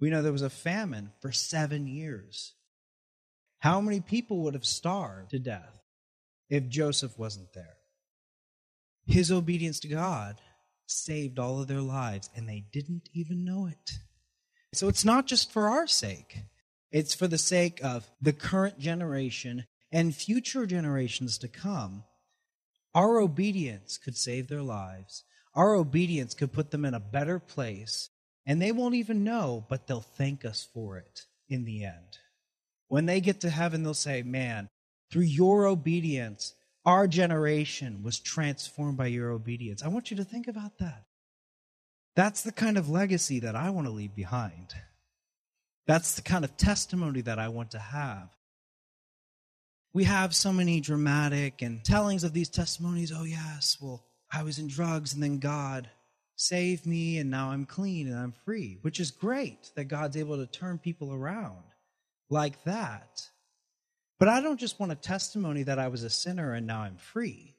We 0.00 0.10
know 0.10 0.22
there 0.22 0.32
was 0.32 0.42
a 0.42 0.50
famine 0.50 1.10
for 1.20 1.32
seven 1.32 1.86
years. 1.86 2.54
How 3.60 3.80
many 3.80 4.00
people 4.00 4.42
would 4.42 4.54
have 4.54 4.66
starved 4.66 5.30
to 5.30 5.38
death 5.38 5.82
if 6.48 6.68
Joseph 6.68 7.18
wasn't 7.18 7.52
there? 7.54 7.76
His 9.06 9.32
obedience 9.32 9.80
to 9.80 9.88
God 9.88 10.40
saved 10.86 11.38
all 11.38 11.60
of 11.60 11.68
their 11.68 11.80
lives, 11.80 12.30
and 12.36 12.48
they 12.48 12.64
didn't 12.72 13.08
even 13.12 13.44
know 13.44 13.66
it. 13.66 13.92
So 14.74 14.88
it's 14.88 15.04
not 15.04 15.26
just 15.26 15.52
for 15.52 15.68
our 15.68 15.86
sake, 15.86 16.42
it's 16.92 17.14
for 17.14 17.26
the 17.26 17.38
sake 17.38 17.80
of 17.82 18.08
the 18.20 18.32
current 18.32 18.78
generation 18.78 19.64
and 19.92 20.14
future 20.14 20.66
generations 20.66 21.38
to 21.38 21.48
come, 21.48 22.04
our 22.94 23.20
obedience 23.20 23.98
could 23.98 24.16
save 24.16 24.48
their 24.48 24.62
lives. 24.62 25.24
Our 25.54 25.74
obedience 25.74 26.34
could 26.34 26.52
put 26.52 26.70
them 26.70 26.84
in 26.84 26.94
a 26.94 27.00
better 27.00 27.38
place, 27.38 28.10
and 28.46 28.60
they 28.60 28.72
won't 28.72 28.94
even 28.94 29.24
know, 29.24 29.64
but 29.68 29.86
they'll 29.86 30.00
thank 30.00 30.44
us 30.44 30.66
for 30.72 30.98
it 30.98 31.26
in 31.48 31.64
the 31.64 31.84
end. 31.84 32.18
When 32.88 33.06
they 33.06 33.20
get 33.20 33.40
to 33.40 33.50
heaven, 33.50 33.82
they'll 33.82 33.94
say, 33.94 34.22
Man, 34.22 34.68
through 35.10 35.22
your 35.22 35.66
obedience, 35.66 36.54
our 36.84 37.08
generation 37.08 38.02
was 38.02 38.18
transformed 38.18 38.96
by 38.96 39.06
your 39.06 39.30
obedience. 39.30 39.82
I 39.82 39.88
want 39.88 40.10
you 40.10 40.16
to 40.18 40.24
think 40.24 40.46
about 40.46 40.78
that. 40.78 41.04
That's 42.14 42.42
the 42.42 42.52
kind 42.52 42.78
of 42.78 42.88
legacy 42.88 43.40
that 43.40 43.56
I 43.56 43.70
want 43.70 43.86
to 43.86 43.92
leave 43.92 44.14
behind. 44.14 44.74
That's 45.86 46.14
the 46.14 46.22
kind 46.22 46.44
of 46.44 46.56
testimony 46.56 47.20
that 47.22 47.38
I 47.38 47.48
want 47.48 47.72
to 47.72 47.78
have 47.78 48.30
we 49.96 50.04
have 50.04 50.36
so 50.36 50.52
many 50.52 50.78
dramatic 50.78 51.62
and 51.62 51.82
tellings 51.82 52.22
of 52.22 52.34
these 52.34 52.50
testimonies. 52.50 53.10
Oh, 53.16 53.24
yes, 53.24 53.78
well, 53.80 54.04
I 54.30 54.42
was 54.42 54.58
in 54.58 54.68
drugs 54.68 55.14
and 55.14 55.22
then 55.22 55.38
God 55.38 55.88
saved 56.34 56.84
me 56.84 57.16
and 57.16 57.30
now 57.30 57.50
I'm 57.50 57.64
clean 57.64 58.06
and 58.06 58.18
I'm 58.18 58.34
free, 58.44 58.76
which 58.82 59.00
is 59.00 59.10
great 59.10 59.70
that 59.74 59.84
God's 59.84 60.18
able 60.18 60.36
to 60.36 60.46
turn 60.46 60.76
people 60.76 61.14
around 61.14 61.62
like 62.28 62.62
that. 62.64 63.22
But 64.18 64.28
I 64.28 64.42
don't 64.42 64.60
just 64.60 64.78
want 64.78 64.92
a 64.92 64.96
testimony 64.96 65.62
that 65.62 65.78
I 65.78 65.88
was 65.88 66.02
a 66.02 66.10
sinner 66.10 66.52
and 66.52 66.66
now 66.66 66.82
I'm 66.82 66.98
free. 66.98 67.56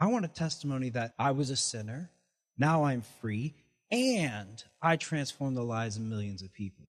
I 0.00 0.08
want 0.08 0.24
a 0.24 0.28
testimony 0.28 0.88
that 0.88 1.14
I 1.20 1.30
was 1.30 1.50
a 1.50 1.56
sinner, 1.56 2.10
now 2.58 2.82
I'm 2.82 3.02
free, 3.20 3.54
and 3.92 4.60
I 4.82 4.96
transformed 4.96 5.56
the 5.56 5.62
lives 5.62 5.98
of 5.98 6.02
millions 6.02 6.42
of 6.42 6.52
people. 6.52 6.88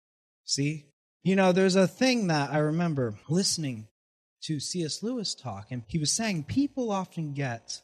See? 0.46 0.88
You 1.22 1.36
know, 1.36 1.52
there's 1.52 1.76
a 1.76 1.88
thing 1.88 2.26
that 2.28 2.52
I 2.52 2.58
remember 2.58 3.14
listening 3.30 3.88
to 4.44 4.60
C.S. 4.60 5.02
Lewis 5.04 5.36
talk, 5.36 5.68
and 5.72 5.84
he 5.88 5.98
was 5.98 6.12
saying 6.12 6.44
people 6.44 6.92
often 6.92 7.34
get 7.34 7.82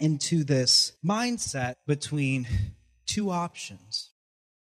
into 0.00 0.44
this 0.44 0.92
mindset 1.04 1.74
between 1.86 2.46
two 3.06 3.30
options. 3.30 4.10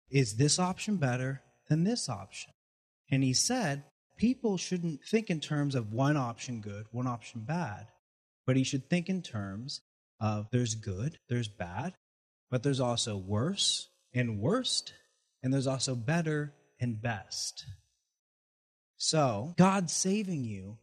Is 0.09 0.35
this 0.35 0.59
option 0.59 0.97
better 0.97 1.41
than 1.67 1.83
this 1.83 2.09
option? 2.09 2.51
And 3.09 3.23
he 3.23 3.33
said 3.33 3.83
people 4.17 4.57
shouldn't 4.57 5.03
think 5.03 5.29
in 5.29 5.39
terms 5.39 5.75
of 5.75 5.91
one 5.91 6.17
option 6.17 6.61
good, 6.61 6.85
one 6.91 7.07
option 7.07 7.41
bad, 7.41 7.87
but 8.45 8.55
he 8.55 8.63
should 8.63 8.89
think 8.89 9.09
in 9.09 9.21
terms 9.21 9.81
of 10.19 10.47
there's 10.51 10.75
good, 10.75 11.17
there's 11.27 11.47
bad, 11.47 11.93
but 12.49 12.63
there's 12.63 12.79
also 12.79 13.17
worse 13.17 13.89
and 14.13 14.39
worst, 14.39 14.93
and 15.43 15.53
there's 15.53 15.67
also 15.67 15.95
better 15.95 16.53
and 16.79 17.01
best. 17.01 17.65
So, 18.97 19.53
God 19.57 19.89
saving 19.89 20.45
you 20.45 20.77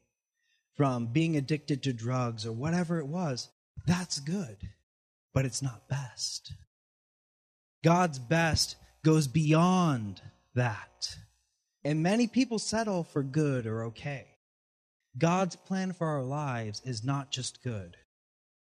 from 0.82 1.06
being 1.06 1.36
addicted 1.36 1.80
to 1.80 1.92
drugs 1.92 2.44
or 2.44 2.50
whatever 2.50 2.98
it 2.98 3.06
was, 3.06 3.48
that's 3.86 4.18
good, 4.18 4.68
but 5.32 5.44
it's 5.44 5.62
not 5.62 5.88
best. 5.88 6.54
God's 7.84 8.18
best 8.18 8.74
goes 9.04 9.28
beyond 9.28 10.20
that. 10.56 11.16
And 11.84 12.02
many 12.02 12.26
people 12.26 12.58
settle 12.58 13.04
for 13.04 13.22
good 13.22 13.64
or 13.64 13.84
okay. 13.84 14.26
God's 15.16 15.54
plan 15.54 15.92
for 15.92 16.08
our 16.08 16.24
lives 16.24 16.82
is 16.84 17.04
not 17.04 17.30
just 17.30 17.62
good, 17.62 17.96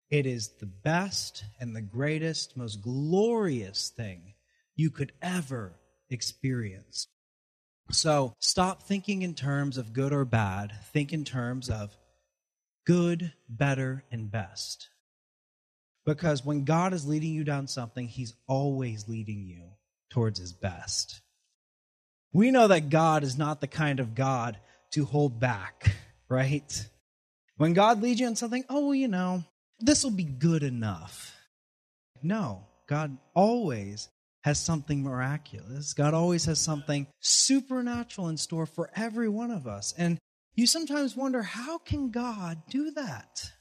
it 0.10 0.26
is 0.26 0.48
the 0.60 0.66
best 0.66 1.44
and 1.60 1.76
the 1.76 1.82
greatest, 1.84 2.58
most 2.58 2.82
glorious 2.82 3.90
thing 3.96 4.34
you 4.76 4.90
could 4.90 5.12
ever 5.22 5.76
experience. 6.10 7.06
So 7.92 8.36
stop 8.40 8.84
thinking 8.84 9.22
in 9.24 9.34
terms 9.34 9.78
of 9.78 9.94
good 9.94 10.14
or 10.14 10.26
bad. 10.26 10.74
Think 10.94 11.12
in 11.12 11.26
terms 11.26 11.70
of 11.70 11.96
good, 12.86 13.34
better, 13.48 14.04
and 14.12 14.32
best. 14.32 14.90
Because 16.06 16.46
when 16.46 16.66
God 16.66 16.94
is 16.94 17.08
leading 17.08 17.34
you 17.34 17.44
down 17.44 17.68
something, 17.68 18.08
He's 18.08 18.34
always 18.48 19.08
leading 19.08 19.46
you 19.46 19.64
towards 20.10 20.40
His 20.40 20.54
best. 20.54 21.22
We 22.32 22.52
know 22.52 22.68
that 22.68 22.90
God 22.90 23.24
is 23.24 23.38
not 23.38 23.62
the 23.62 23.68
kind 23.68 24.00
of 24.00 24.16
God 24.16 24.58
to 24.92 25.06
hold 25.06 25.40
back, 25.40 25.92
right? 26.30 26.90
When 27.58 27.74
God 27.74 28.02
leads 28.02 28.20
you 28.20 28.28
on 28.28 28.36
something, 28.36 28.64
oh, 28.70 28.86
well, 28.86 28.96
you 28.96 29.08
know, 29.08 29.44
this 29.80 30.04
will 30.04 30.12
be 30.12 30.24
good 30.24 30.64
enough. 30.64 31.36
No, 32.22 32.66
God 32.88 33.18
always 33.34 34.10
has 34.44 34.60
something 34.60 35.04
miraculous. 35.04 35.94
God 35.94 36.14
always 36.14 36.46
has 36.46 36.60
something 36.60 37.08
supernatural 37.20 38.30
in 38.30 38.38
store 38.38 38.66
for 38.66 38.90
every 38.96 39.30
one 39.30 39.52
of 39.52 39.68
us. 39.68 39.94
And 39.98 40.18
you 40.56 40.68
sometimes 40.68 41.16
wonder 41.16 41.42
how 41.42 41.78
can 41.78 42.12
God 42.12 42.62
do 42.70 42.92
that? 42.92 43.52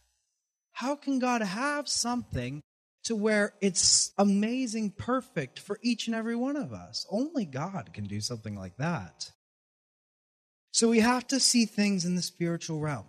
How 0.73 0.95
can 0.95 1.19
God 1.19 1.43
have 1.43 1.89
something 1.89 2.61
to 3.05 3.17
where 3.17 3.55
it's 3.61 4.13
amazing, 4.19 4.93
perfect 4.93 5.59
for 5.59 5.79
each 5.83 6.07
and 6.07 6.15
every 6.15 6.37
one 6.37 6.57
of 6.57 6.73
us? 6.73 7.07
Only 7.11 7.45
God 7.45 7.91
can 7.93 8.05
do 8.05 8.21
something 8.21 8.55
like 8.55 8.77
that. 8.77 9.33
So 10.73 10.89
we 10.89 11.01
have 11.01 11.27
to 11.29 11.41
see 11.41 11.67
things 11.67 12.05
in 12.05 12.15
the 12.15 12.23
spiritual 12.23 12.79
realm. 12.79 13.07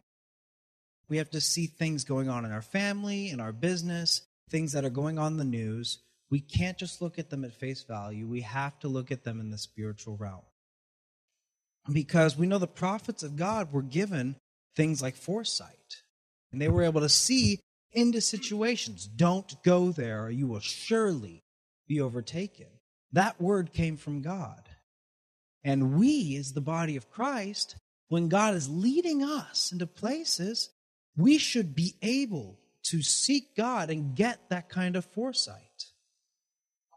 We 1.07 1.17
have 1.17 1.29
to 1.31 1.41
see 1.41 1.67
things 1.67 2.03
going 2.03 2.29
on 2.29 2.45
in 2.45 2.51
our 2.51 2.61
family, 2.61 3.29
in 3.29 3.39
our 3.39 3.51
business, 3.51 4.21
things 4.49 4.71
that 4.71 4.85
are 4.85 4.89
going 4.89 5.19
on 5.19 5.33
in 5.33 5.37
the 5.37 5.43
news. 5.43 5.99
We 6.29 6.39
can't 6.39 6.77
just 6.77 7.01
look 7.01 7.17
at 7.17 7.29
them 7.29 7.43
at 7.43 7.53
face 7.53 7.83
value. 7.83 8.27
We 8.27 8.41
have 8.41 8.79
to 8.79 8.87
look 8.87 9.11
at 9.11 9.23
them 9.23 9.39
in 9.39 9.49
the 9.49 9.57
spiritual 9.57 10.15
realm. 10.17 10.43
Because 11.91 12.37
we 12.37 12.45
know 12.45 12.59
the 12.59 12.67
prophets 12.67 13.23
of 13.23 13.35
God 13.35 13.73
were 13.73 13.81
given 13.81 14.35
things 14.75 15.01
like 15.01 15.15
foresight, 15.15 16.03
and 16.51 16.61
they 16.61 16.69
were 16.69 16.83
able 16.83 17.01
to 17.01 17.09
see 17.09 17.59
into 17.91 18.21
situations. 18.21 19.07
Don't 19.07 19.61
go 19.63 19.91
there, 19.91 20.25
or 20.25 20.29
you 20.29 20.47
will 20.47 20.59
surely 20.59 21.43
be 21.87 21.99
overtaken. 21.99 22.67
That 23.11 23.41
word 23.41 23.73
came 23.73 23.97
from 23.97 24.21
God. 24.21 24.69
And 25.63 25.97
we, 25.97 26.35
as 26.37 26.53
the 26.53 26.61
body 26.61 26.95
of 26.95 27.09
Christ, 27.09 27.75
when 28.07 28.29
God 28.29 28.53
is 28.53 28.69
leading 28.69 29.23
us 29.23 29.71
into 29.71 29.87
places, 29.87 30.69
we 31.17 31.37
should 31.37 31.75
be 31.75 31.95
able 32.01 32.59
to 32.83 33.01
seek 33.01 33.55
God 33.55 33.89
and 33.89 34.15
get 34.15 34.49
that 34.49 34.69
kind 34.69 34.95
of 34.95 35.05
foresight. 35.05 35.68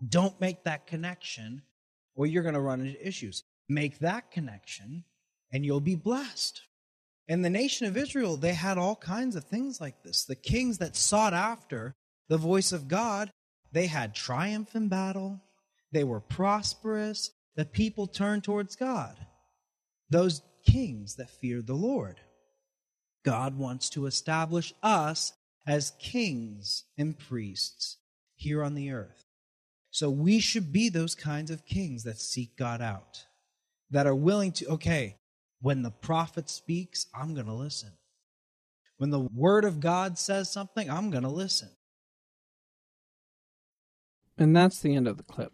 Don't 0.07 0.41
make 0.41 0.65
that 0.65 0.87
connection, 0.87 1.63
or 2.15 2.27
you're 2.27 2.43
going 2.43 2.55
to 2.55 2.61
run 2.61 2.81
into 2.81 3.07
issues. 3.07 3.45
Make 3.69 4.01
that 4.01 4.31
connection, 4.31 5.05
and 5.53 5.65
you'll 5.65 5.81
be 5.81 5.95
blessed. 5.95 6.63
In 7.29 7.43
the 7.43 7.51
nation 7.51 7.87
of 7.87 7.97
Israel, 7.97 8.37
they 8.37 8.55
had 8.55 8.79
all 8.79 8.97
kinds 8.97 9.37
of 9.37 9.45
things 9.45 9.81
like 9.81 10.03
this. 10.03 10.25
The 10.25 10.35
kings 10.35 10.79
that 10.79 10.97
sought 10.97 11.35
after 11.35 11.95
the 12.29 12.37
voice 12.37 12.73
of 12.73 12.89
God, 12.89 13.31
they 13.71 13.87
had 13.87 14.15
triumph 14.15 14.75
in 14.75 14.89
battle, 14.89 15.41
they 15.93 16.05
were 16.05 16.21
prosperous, 16.21 17.31
the 17.55 17.65
people 17.65 18.07
turned 18.07 18.45
towards 18.45 18.77
God. 18.77 19.17
Those 20.11 20.43
kings 20.67 21.17
that 21.17 21.31
feared 21.31 21.67
the 21.67 21.75
Lord. 21.75 22.21
God 23.25 23.57
wants 23.57 23.89
to 23.91 24.07
establish 24.07 24.75
us 24.83 25.33
as 25.67 25.93
kings 26.01 26.85
and 26.99 27.19
priests 27.19 27.99
here 28.35 28.65
on 28.65 28.75
the 28.75 28.91
earth. 28.91 29.25
So 29.93 30.09
we 30.09 30.41
should 30.41 30.73
be 30.73 30.89
those 30.89 31.15
kinds 31.15 31.51
of 31.51 31.67
kings 31.67 32.03
that 32.05 32.19
seek 32.19 32.57
God 32.57 32.81
out, 32.81 33.27
that 33.91 34.07
are 34.07 34.15
willing 34.15 34.51
to, 34.53 34.67
okay, 34.69 35.19
when 35.61 35.83
the 35.83 35.91
prophet 35.91 36.49
speaks, 36.49 37.07
I'm 37.15 37.35
going 37.35 37.47
to 37.47 37.53
listen. 37.53 37.93
When 38.97 39.11
the 39.11 39.21
word 39.21 39.67
of 39.67 39.81
God 39.81 40.19
says 40.19 40.51
something, 40.51 40.91
I'm 40.91 41.11
going 41.11 41.25
to 41.25 41.29
listen. 41.29 41.69
And 44.39 44.57
that's 44.57 44.81
the 44.81 44.97
end 44.97 45.07
of 45.07 45.19
the 45.19 45.25
clip. 45.25 45.53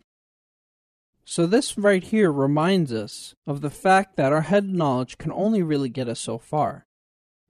So, 1.25 1.45
this 1.45 1.77
right 1.77 2.03
here 2.03 2.31
reminds 2.31 2.93
us 2.93 3.35
of 3.45 3.61
the 3.61 3.71
fact 3.71 4.17
that 4.17 4.33
our 4.33 4.43
head 4.43 4.69
knowledge 4.69 5.19
can 5.19 5.33
only 5.33 5.65
really 5.65 5.89
get 5.89 6.09
us 6.09 6.21
so 6.21 6.39
far. 6.39 6.87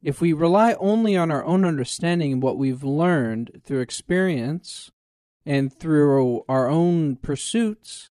If 0.02 0.22
we 0.22 0.32
rely 0.32 0.72
only 0.80 1.18
on 1.18 1.30
our 1.30 1.44
own 1.44 1.66
understanding 1.66 2.32
of 2.32 2.42
what 2.42 2.56
we've 2.56 2.82
learned 2.82 3.60
through 3.62 3.80
experience 3.80 4.90
and 5.48 5.72
through 5.72 6.44
our 6.46 6.68
own 6.68 7.16
pursuits, 7.16 8.10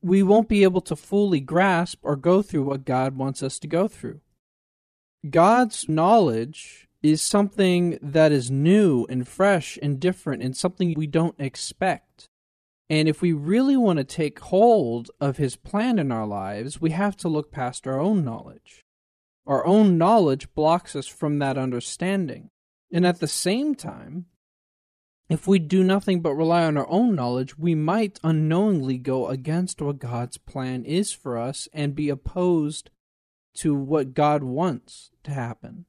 we 0.00 0.22
won't 0.22 0.48
be 0.48 0.62
able 0.62 0.80
to 0.82 0.94
fully 0.94 1.40
grasp 1.40 1.98
or 2.04 2.14
go 2.14 2.42
through 2.42 2.62
what 2.62 2.84
God 2.84 3.16
wants 3.16 3.42
us 3.42 3.58
to 3.58 3.66
go 3.66 3.88
through. 3.88 4.20
God's 5.28 5.88
knowledge 5.88 6.86
is 7.02 7.20
something 7.20 7.98
that 8.00 8.30
is 8.30 8.52
new 8.52 9.04
and 9.10 9.26
fresh 9.26 9.80
and 9.82 9.98
different 9.98 10.44
and 10.44 10.56
something 10.56 10.94
we 10.96 11.08
don't 11.08 11.34
expect. 11.40 12.28
And 12.88 13.08
if 13.08 13.20
we 13.20 13.32
really 13.32 13.76
want 13.76 13.96
to 13.98 14.04
take 14.04 14.38
hold 14.38 15.10
of 15.20 15.38
His 15.38 15.56
plan 15.56 15.98
in 15.98 16.12
our 16.12 16.26
lives, 16.26 16.80
we 16.80 16.90
have 16.90 17.16
to 17.16 17.28
look 17.28 17.50
past 17.50 17.84
our 17.88 17.98
own 17.98 18.24
knowledge. 18.24 18.84
Our 19.44 19.66
own 19.66 19.98
knowledge 19.98 20.54
blocks 20.54 20.94
us 20.94 21.08
from 21.08 21.40
that 21.40 21.58
understanding. 21.58 22.50
And 22.92 23.04
at 23.04 23.18
the 23.18 23.26
same 23.26 23.74
time, 23.74 24.26
if 25.28 25.46
we 25.46 25.58
do 25.58 25.84
nothing 25.84 26.20
but 26.20 26.34
rely 26.34 26.64
on 26.64 26.78
our 26.78 26.88
own 26.88 27.14
knowledge, 27.14 27.58
we 27.58 27.74
might 27.74 28.18
unknowingly 28.24 28.96
go 28.96 29.28
against 29.28 29.82
what 29.82 29.98
God's 29.98 30.38
plan 30.38 30.84
is 30.84 31.12
for 31.12 31.36
us 31.36 31.68
and 31.72 31.94
be 31.94 32.08
opposed 32.08 32.90
to 33.56 33.74
what 33.74 34.14
God 34.14 34.42
wants 34.42 35.10
to 35.24 35.32
happen. 35.32 35.84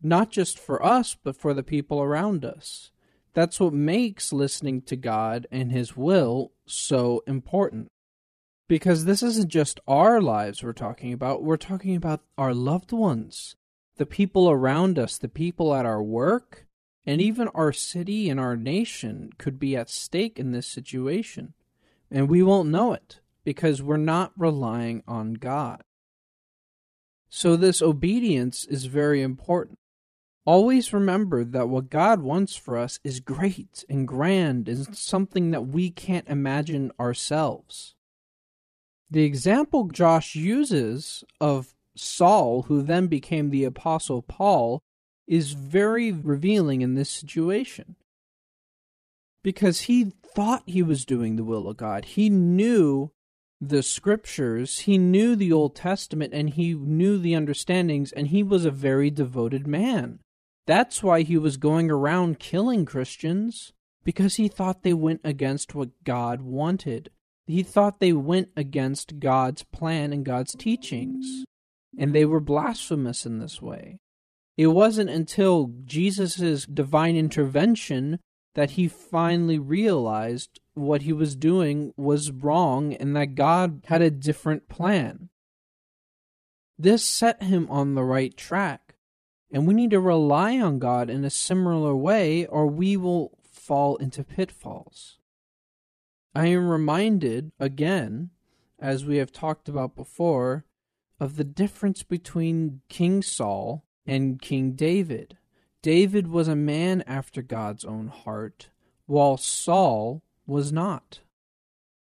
Not 0.00 0.30
just 0.30 0.58
for 0.58 0.84
us, 0.84 1.16
but 1.20 1.36
for 1.36 1.54
the 1.54 1.64
people 1.64 2.00
around 2.00 2.44
us. 2.44 2.92
That's 3.34 3.58
what 3.58 3.72
makes 3.72 4.32
listening 4.32 4.82
to 4.82 4.96
God 4.96 5.46
and 5.50 5.72
His 5.72 5.96
will 5.96 6.52
so 6.66 7.24
important. 7.26 7.88
Because 8.68 9.04
this 9.04 9.22
isn't 9.22 9.48
just 9.48 9.80
our 9.88 10.20
lives 10.20 10.62
we're 10.62 10.72
talking 10.72 11.12
about, 11.12 11.42
we're 11.42 11.56
talking 11.56 11.96
about 11.96 12.22
our 12.38 12.54
loved 12.54 12.92
ones, 12.92 13.56
the 13.96 14.06
people 14.06 14.50
around 14.50 14.98
us, 14.98 15.18
the 15.18 15.28
people 15.28 15.74
at 15.74 15.86
our 15.86 16.02
work, 16.02 16.65
and 17.06 17.20
even 17.22 17.48
our 17.48 17.72
city 17.72 18.28
and 18.28 18.40
our 18.40 18.56
nation 18.56 19.30
could 19.38 19.58
be 19.60 19.76
at 19.76 19.88
stake 19.88 20.38
in 20.38 20.50
this 20.50 20.66
situation. 20.66 21.54
And 22.10 22.28
we 22.28 22.42
won't 22.42 22.68
know 22.68 22.92
it 22.92 23.20
because 23.44 23.80
we're 23.80 23.96
not 23.96 24.32
relying 24.36 25.04
on 25.06 25.34
God. 25.34 25.82
So, 27.28 27.56
this 27.56 27.80
obedience 27.80 28.64
is 28.64 28.86
very 28.86 29.22
important. 29.22 29.78
Always 30.44 30.92
remember 30.92 31.44
that 31.44 31.68
what 31.68 31.90
God 31.90 32.20
wants 32.20 32.54
for 32.54 32.76
us 32.76 33.00
is 33.02 33.18
great 33.18 33.84
and 33.88 34.06
grand 34.06 34.68
and 34.68 34.96
something 34.96 35.50
that 35.50 35.66
we 35.66 35.90
can't 35.90 36.28
imagine 36.28 36.92
ourselves. 37.00 37.94
The 39.10 39.24
example 39.24 39.88
Josh 39.88 40.36
uses 40.36 41.24
of 41.40 41.74
Saul, 41.96 42.62
who 42.62 42.82
then 42.82 43.08
became 43.08 43.50
the 43.50 43.64
Apostle 43.64 44.22
Paul, 44.22 44.82
is 45.26 45.52
very 45.52 46.12
revealing 46.12 46.82
in 46.82 46.94
this 46.94 47.10
situation. 47.10 47.96
Because 49.42 49.82
he 49.82 50.12
thought 50.34 50.62
he 50.66 50.82
was 50.82 51.04
doing 51.04 51.36
the 51.36 51.44
will 51.44 51.68
of 51.68 51.76
God. 51.76 52.04
He 52.04 52.28
knew 52.30 53.10
the 53.60 53.82
scriptures, 53.82 54.80
he 54.80 54.98
knew 54.98 55.34
the 55.34 55.52
Old 55.52 55.74
Testament, 55.74 56.34
and 56.34 56.50
he 56.50 56.74
knew 56.74 57.18
the 57.18 57.34
understandings, 57.34 58.12
and 58.12 58.28
he 58.28 58.42
was 58.42 58.64
a 58.64 58.70
very 58.70 59.10
devoted 59.10 59.66
man. 59.66 60.18
That's 60.66 61.02
why 61.02 61.22
he 61.22 61.38
was 61.38 61.56
going 61.56 61.90
around 61.90 62.38
killing 62.38 62.84
Christians, 62.84 63.72
because 64.04 64.36
he 64.36 64.48
thought 64.48 64.82
they 64.82 64.92
went 64.92 65.20
against 65.24 65.74
what 65.74 66.04
God 66.04 66.42
wanted. 66.42 67.10
He 67.46 67.62
thought 67.62 68.00
they 68.00 68.12
went 68.12 68.50
against 68.56 69.20
God's 69.20 69.62
plan 69.62 70.12
and 70.12 70.24
God's 70.24 70.54
teachings, 70.54 71.44
and 71.96 72.14
they 72.14 72.24
were 72.24 72.40
blasphemous 72.40 73.24
in 73.24 73.38
this 73.38 73.62
way. 73.62 74.00
It 74.56 74.68
wasn't 74.68 75.10
until 75.10 75.72
Jesus' 75.84 76.64
divine 76.64 77.16
intervention 77.16 78.20
that 78.54 78.72
he 78.72 78.88
finally 78.88 79.58
realized 79.58 80.60
what 80.72 81.02
he 81.02 81.12
was 81.12 81.36
doing 81.36 81.92
was 81.96 82.30
wrong 82.30 82.94
and 82.94 83.14
that 83.14 83.34
God 83.34 83.82
had 83.86 84.00
a 84.00 84.10
different 84.10 84.68
plan. 84.68 85.28
This 86.78 87.06
set 87.06 87.42
him 87.42 87.66
on 87.70 87.94
the 87.94 88.02
right 88.02 88.34
track, 88.36 88.94
and 89.50 89.66
we 89.66 89.74
need 89.74 89.90
to 89.90 90.00
rely 90.00 90.58
on 90.58 90.78
God 90.78 91.10
in 91.10 91.24
a 91.24 91.30
similar 91.30 91.94
way 91.94 92.46
or 92.46 92.66
we 92.66 92.96
will 92.96 93.38
fall 93.42 93.96
into 93.96 94.24
pitfalls. 94.24 95.18
I 96.34 96.46
am 96.48 96.68
reminded 96.68 97.52
again, 97.58 98.30
as 98.78 99.04
we 99.04 99.16
have 99.18 99.32
talked 99.32 99.68
about 99.68 99.96
before, 99.96 100.64
of 101.18 101.36
the 101.36 101.44
difference 101.44 102.02
between 102.02 102.82
King 102.90 103.22
Saul 103.22 103.85
and 104.06 104.40
King 104.40 104.72
David. 104.72 105.36
David 105.82 106.28
was 106.28 106.48
a 106.48 106.56
man 106.56 107.02
after 107.06 107.42
God's 107.42 107.84
own 107.84 108.08
heart, 108.08 108.70
while 109.06 109.36
Saul 109.36 110.22
was 110.46 110.72
not. 110.72 111.20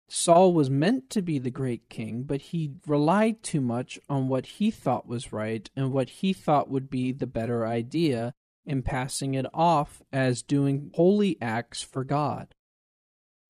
Saul 0.09 0.55
was 0.55 0.71
meant 0.71 1.11
to 1.11 1.21
be 1.21 1.39
the 1.39 1.51
great 1.51 1.91
king, 1.91 2.23
but 2.23 2.41
he 2.41 2.73
relied 2.87 3.43
too 3.43 3.61
much 3.61 3.99
on 4.09 4.29
what 4.29 4.47
he 4.47 4.71
thought 4.71 5.07
was 5.07 5.33
right 5.33 5.69
and 5.77 5.93
what 5.93 6.09
he 6.09 6.33
thought 6.33 6.71
would 6.71 6.89
be 6.89 7.13
the 7.13 7.27
better 7.27 7.67
idea 7.67 8.33
in 8.65 8.83
passing 8.83 9.35
it 9.35 9.47
off 9.53 10.03
as 10.13 10.43
doing 10.43 10.91
holy 10.95 11.37
acts 11.43 11.83
for 11.83 12.05
God. 12.05 12.55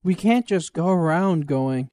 We 0.02 0.14
can't 0.14 0.46
just 0.46 0.72
go 0.72 0.88
around 0.88 1.46
going, 1.46 1.88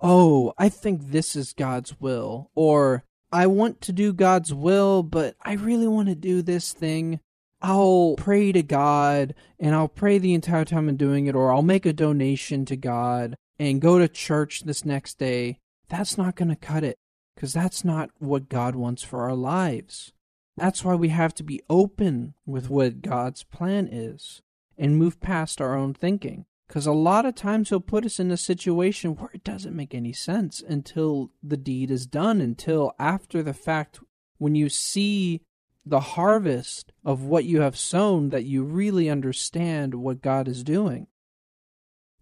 Oh, 0.00 0.52
I 0.58 0.68
think 0.68 1.10
this 1.10 1.34
is 1.34 1.54
God's 1.54 1.98
will, 2.00 2.50
or 2.54 3.04
I 3.32 3.46
want 3.46 3.80
to 3.82 3.92
do 3.92 4.12
God's 4.12 4.54
will, 4.54 5.02
but 5.02 5.36
I 5.42 5.54
really 5.54 5.88
want 5.88 6.08
to 6.08 6.14
do 6.14 6.42
this 6.42 6.72
thing. 6.72 7.20
I'll 7.60 8.14
pray 8.16 8.52
to 8.52 8.62
God 8.62 9.34
and 9.58 9.74
I'll 9.74 9.88
pray 9.88 10.18
the 10.18 10.34
entire 10.34 10.64
time 10.64 10.88
I'm 10.88 10.96
doing 10.96 11.26
it, 11.26 11.34
or 11.34 11.52
I'll 11.52 11.62
make 11.62 11.86
a 11.86 11.92
donation 11.92 12.64
to 12.66 12.76
God, 12.76 13.36
and 13.58 13.80
go 13.80 13.98
to 13.98 14.08
church 14.08 14.62
this 14.62 14.84
next 14.84 15.18
day, 15.18 15.58
that's 15.88 16.18
not 16.18 16.36
going 16.36 16.48
to 16.48 16.56
cut 16.56 16.84
it 16.84 16.98
because 17.34 17.52
that's 17.52 17.84
not 17.84 18.10
what 18.18 18.48
God 18.48 18.74
wants 18.74 19.02
for 19.02 19.22
our 19.22 19.34
lives. 19.34 20.12
That's 20.56 20.84
why 20.84 20.94
we 20.94 21.08
have 21.08 21.34
to 21.34 21.42
be 21.42 21.62
open 21.68 22.34
with 22.46 22.70
what 22.70 23.02
God's 23.02 23.44
plan 23.44 23.88
is 23.90 24.40
and 24.78 24.96
move 24.96 25.20
past 25.20 25.60
our 25.60 25.76
own 25.76 25.94
thinking. 25.94 26.46
Because 26.66 26.86
a 26.86 26.92
lot 26.92 27.26
of 27.26 27.34
times 27.34 27.68
He'll 27.68 27.80
put 27.80 28.04
us 28.04 28.18
in 28.18 28.30
a 28.30 28.36
situation 28.36 29.14
where 29.14 29.30
it 29.32 29.44
doesn't 29.44 29.76
make 29.76 29.94
any 29.94 30.12
sense 30.12 30.62
until 30.66 31.30
the 31.42 31.56
deed 31.56 31.90
is 31.90 32.06
done, 32.06 32.40
until 32.40 32.92
after 32.98 33.42
the 33.42 33.54
fact, 33.54 34.00
when 34.38 34.54
you 34.54 34.68
see 34.68 35.42
the 35.84 36.00
harvest 36.00 36.92
of 37.04 37.22
what 37.22 37.44
you 37.44 37.60
have 37.60 37.78
sown, 37.78 38.30
that 38.30 38.44
you 38.44 38.64
really 38.64 39.08
understand 39.08 39.94
what 39.94 40.20
God 40.20 40.48
is 40.48 40.64
doing. 40.64 41.06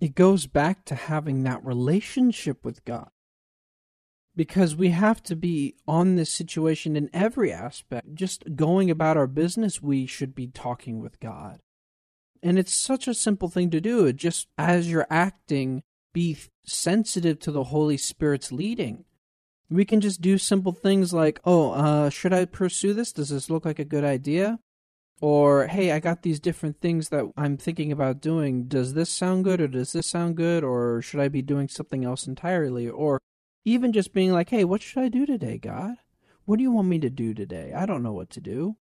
It 0.01 0.15
goes 0.15 0.47
back 0.47 0.85
to 0.87 0.95
having 0.95 1.45
that 1.45 1.65
relationship 1.65 2.65
with 2.65 2.85
God 2.85 3.09
because 4.37 4.77
we 4.77 4.91
have 4.91 5.23
to 5.23 5.37
be 5.37 5.77
on 5.87 6.17
this 6.17 6.31
situation 6.31 6.97
in 6.97 7.09
every 7.13 7.53
aspect. 7.53 8.15
Just 8.15 8.57
going 8.57 8.91
about 8.91 9.17
our 9.17 9.27
business, 9.27 9.81
we 9.81 10.07
should 10.07 10.35
be 10.35 10.49
talking 10.49 11.01
with 11.01 11.21
God. 11.21 11.61
And 12.45 12.59
it's 12.59 12.75
such 12.75 13.09
a 13.09 13.15
simple 13.15 13.49
thing 13.49 13.71
to 13.71 13.81
do. 13.81 14.13
Just 14.13 14.49
as 14.59 14.91
you're 14.91 15.07
acting, 15.09 15.83
be 16.13 16.37
sensitive 16.67 17.39
to 17.41 17.51
the 17.51 17.65
Holy 17.65 17.97
Spirit's 17.97 18.53
leading. 18.53 19.07
We 19.71 19.87
can 19.87 20.03
just 20.03 20.21
do 20.21 20.37
simple 20.37 20.73
things 20.73 21.15
like, 21.15 21.41
oh, 21.47 21.71
uh, 21.73 22.11
should 22.11 22.35
I 22.35 22.45
pursue 22.45 22.93
this? 22.93 23.15
Does 23.15 23.31
this 23.31 23.49
look 23.49 23.65
like 23.65 23.79
a 23.79 23.85
good 23.85 24.05
idea? 24.05 24.59
Or, 25.23 25.69
hey, 25.69 25.91
I 25.91 26.01
got 26.01 26.21
these 26.21 26.39
different 26.39 26.83
things 26.83 27.09
that 27.09 27.25
I'm 27.35 27.57
thinking 27.57 27.91
about 27.91 28.21
doing. 28.21 28.65
Does 28.65 28.93
this 28.93 29.09
sound 29.09 29.45
good 29.45 29.63
or 29.63 29.69
does 29.69 29.95
this 29.95 30.07
sound 30.07 30.37
good? 30.37 30.63
Or 30.63 31.01
should 31.01 31.21
I 31.21 31.29
be 31.29 31.41
doing 31.41 31.69
something 31.69 32.05
else 32.05 32.27
entirely? 32.27 32.87
Or 32.87 33.23
even 33.65 33.91
just 33.91 34.13
being 34.13 34.33
like, 34.33 34.51
hey, 34.51 34.65
what 34.65 34.83
should 34.83 35.03
I 35.03 35.09
do 35.09 35.25
today, 35.25 35.57
God? 35.57 35.95
What 36.45 36.59
do 36.59 36.63
you 36.63 36.73
want 36.73 36.89
me 36.89 36.99
to 36.99 37.09
do 37.09 37.33
today? 37.33 37.73
I 37.75 37.87
don't 37.87 38.03
know 38.03 38.13
what 38.13 38.29
to 38.31 38.41
do. 38.43 38.77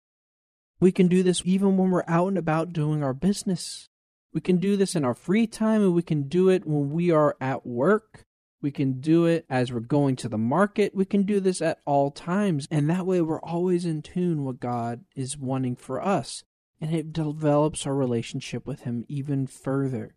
We 0.80 0.92
can 0.92 1.08
do 1.08 1.22
this 1.22 1.42
even 1.44 1.76
when 1.76 1.90
we're 1.90 2.04
out 2.06 2.28
and 2.28 2.38
about 2.38 2.72
doing 2.72 3.02
our 3.02 3.14
business. 3.14 3.88
We 4.32 4.40
can 4.40 4.58
do 4.58 4.76
this 4.76 4.94
in 4.94 5.04
our 5.04 5.14
free 5.14 5.46
time 5.46 5.82
and 5.82 5.94
we 5.94 6.02
can 6.02 6.28
do 6.28 6.48
it 6.48 6.66
when 6.66 6.90
we 6.90 7.10
are 7.10 7.36
at 7.40 7.66
work. 7.66 8.24
We 8.60 8.70
can 8.70 9.00
do 9.00 9.24
it 9.24 9.46
as 9.48 9.72
we're 9.72 9.80
going 9.80 10.16
to 10.16 10.28
the 10.28 10.38
market. 10.38 10.94
We 10.94 11.04
can 11.04 11.22
do 11.22 11.40
this 11.40 11.62
at 11.62 11.78
all 11.84 12.10
times. 12.10 12.66
And 12.70 12.90
that 12.90 13.06
way 13.06 13.20
we're 13.20 13.40
always 13.40 13.84
in 13.84 14.02
tune 14.02 14.44
what 14.44 14.60
God 14.60 15.04
is 15.14 15.38
wanting 15.38 15.76
for 15.76 16.04
us. 16.04 16.44
And 16.80 16.94
it 16.94 17.12
develops 17.12 17.86
our 17.86 17.94
relationship 17.94 18.66
with 18.66 18.82
Him 18.82 19.04
even 19.08 19.46
further. 19.46 20.14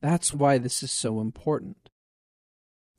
That's 0.00 0.34
why 0.34 0.58
this 0.58 0.82
is 0.82 0.90
so 0.90 1.20
important. 1.20 1.90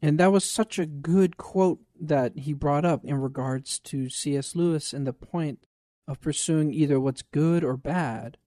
And 0.01 0.19
that 0.19 0.31
was 0.31 0.43
such 0.43 0.79
a 0.79 0.85
good 0.85 1.37
quote 1.37 1.79
that 1.99 2.39
he 2.39 2.51
brought 2.51 2.83
up 2.83 3.05
in 3.05 3.15
regards 3.15 3.79
to 3.79 4.09
C.S. 4.09 4.53
Lewis 4.53 4.91
and 4.91 5.07
the 5.07 5.13
point 5.13 5.59
of 6.07 6.21
pursuing 6.21 6.73
either 6.73 6.99
what's 6.99 7.21
good 7.21 7.63
or 7.63 7.77
bad. 7.77 8.37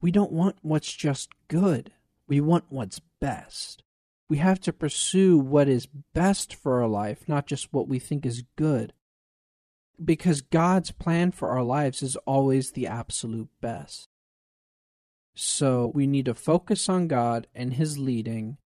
We 0.00 0.10
don't 0.10 0.32
want 0.32 0.56
what's 0.62 0.92
just 0.92 1.30
good. 1.48 1.92
We 2.26 2.40
want 2.40 2.64
what's 2.68 3.00
best. 3.20 3.82
We 4.28 4.38
have 4.38 4.60
to 4.60 4.72
pursue 4.72 5.38
what 5.38 5.68
is 5.68 5.88
best 6.14 6.54
for 6.54 6.80
our 6.80 6.88
life, 6.88 7.28
not 7.28 7.46
just 7.46 7.72
what 7.72 7.88
we 7.88 7.98
think 7.98 8.24
is 8.24 8.44
good. 8.56 8.92
Because 10.02 10.40
God's 10.40 10.92
plan 10.92 11.32
for 11.32 11.48
our 11.48 11.64
lives 11.64 12.02
is 12.02 12.16
always 12.16 12.70
the 12.70 12.86
absolute 12.86 13.48
best. 13.60 14.08
So 15.34 15.90
we 15.94 16.06
need 16.06 16.26
to 16.26 16.34
focus 16.34 16.88
on 16.88 17.08
God 17.08 17.48
and 17.54 17.74
His 17.74 17.98
leading 17.98 18.58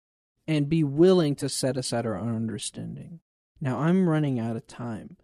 and 0.47 0.69
be 0.69 0.85
willing 0.85 1.35
to 1.37 1.49
set 1.49 1.77
aside 1.77 2.07
our 2.07 2.17
own 2.17 2.37
understanding. 2.37 3.21
Now, 3.61 3.79
I'm 3.79 4.09
running 4.09 4.39
out 4.39 4.57
of 4.57 4.67
time. 4.67 5.17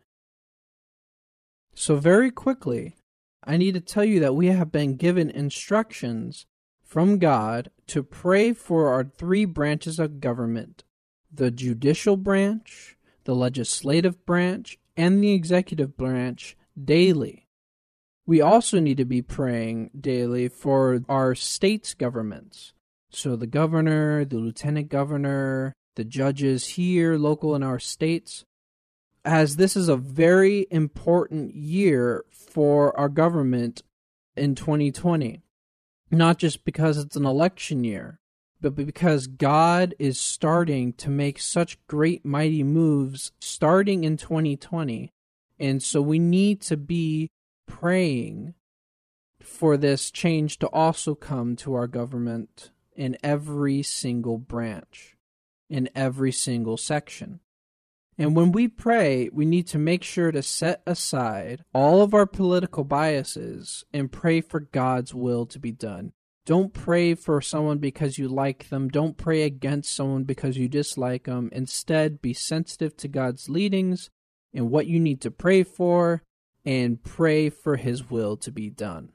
So, 1.75 1.97
very 1.97 2.31
quickly, 2.31 2.97
I 3.45 3.57
need 3.57 3.75
to 3.75 3.81
tell 3.81 4.05
you 4.05 4.21
that 4.21 4.35
we 4.35 4.49
have 4.49 4.71
been 4.71 4.97
given 4.97 5.31
instructions 5.31 6.47
from 6.83 7.19
God 7.19 7.71
to 7.89 8.03
pray 8.03 8.53
for 8.53 8.93
our 8.93 9.05
three 9.05 9.45
branches 9.45 9.99
of 9.99 10.21
government 10.21 10.85
the 11.33 11.51
judicial 11.51 12.17
branch, 12.17 12.97
the 13.23 13.35
legislative 13.37 14.27
branch, 14.27 14.79
and 14.97 15.23
the 15.23 15.31
executive 15.33 15.97
branch 15.97 16.57
daily. 16.83 17.47
We 18.27 18.41
also 18.41 18.81
need 18.81 18.97
to 18.97 19.05
be 19.05 19.23
praying 19.23 19.91
daily 19.99 20.49
for 20.49 21.03
our 21.09 21.37
state's 21.37 21.95
governments 21.95 22.73
so 23.11 23.37
the 23.37 23.47
governor, 23.47 24.25
the 24.25 24.39
lieutenant 24.39 24.89
governor, 24.89 25.75
the 25.97 26.05
judges 26.05 26.69
here, 26.69 27.17
local 27.17 27.55
in 27.55 27.63
our 27.63 27.79
states, 27.79 28.45
as 29.25 29.57
this 29.57 29.77
is 29.77 29.89
a 29.89 29.97
very 29.97 30.67
important 30.71 31.55
year 31.55 32.25
for 32.31 32.99
our 32.99 33.09
government 33.09 33.83
in 34.37 34.55
2020. 34.55 35.43
Not 36.11 36.39
just 36.39 36.65
because 36.65 36.99
it's 36.99 37.17
an 37.17 37.27
election 37.27 37.85
year, 37.85 38.19
but 38.61 38.75
because 38.75 39.27
God 39.27 39.95
is 39.99 40.19
starting 40.19 40.93
to 40.95 41.09
make 41.09 41.39
such 41.39 41.85
great, 41.87 42.25
mighty 42.25 42.63
moves 42.63 43.33
starting 43.41 44.05
in 44.05 44.17
2020. 44.17 45.13
And 45.59 45.83
so 45.83 46.03
we 46.03 46.19
need 46.19 46.61
to 46.63 46.77
be 46.77 47.31
praying 47.67 48.55
for 49.41 49.77
this 49.77 50.11
change 50.11 50.59
to 50.59 50.67
also 50.69 51.15
come 51.15 51.57
to 51.57 51.75
our 51.75 51.87
government 51.87 52.71
in 52.95 53.17
every 53.23 53.83
single 53.83 54.37
branch, 54.37 55.17
in 55.69 55.89
every 55.95 56.33
single 56.33 56.77
section. 56.77 57.41
And 58.21 58.37
when 58.37 58.53
we 58.53 58.69
pray, 58.69 59.31
we 59.33 59.47
need 59.47 59.67
to 59.69 59.79
make 59.79 60.05
sure 60.05 60.31
to 60.31 60.43
set 60.43 60.83
aside 60.87 61.65
all 61.73 62.03
of 62.03 62.13
our 62.13 62.27
political 62.27 62.85
biases 62.85 63.83
and 63.95 64.13
pray 64.13 64.43
for 64.43 64.61
God's 64.61 65.15
will 65.15 65.47
to 65.47 65.59
be 65.59 65.73
done. 65.73 66.13
Don't 66.45 66.75
pray 66.75 67.15
for 67.15 67.41
someone 67.41 67.79
because 67.79 68.19
you 68.19 68.29
like 68.29 68.69
them. 68.69 68.89
Don't 68.91 69.17
pray 69.17 69.41
against 69.45 69.97
someone 69.97 70.25
because 70.25 70.59
you 70.59 70.69
dislike 70.69 71.25
them. 71.25 71.49
Instead, 71.53 72.21
be 72.21 72.35
sensitive 72.35 72.95
to 72.99 73.09
God's 73.09 73.49
leadings 73.49 74.11
and 74.53 74.71
what 74.71 74.87
you 74.87 75.01
need 75.01 75.23
to 75.23 75.31
pray 75.31 75.63
for 75.63 76.23
and 76.63 77.03
pray 77.03 77.49
for 77.49 77.77
His 77.77 78.11
will 78.11 78.37
to 78.37 78.53
be 78.53 78.69
done. 78.69 79.13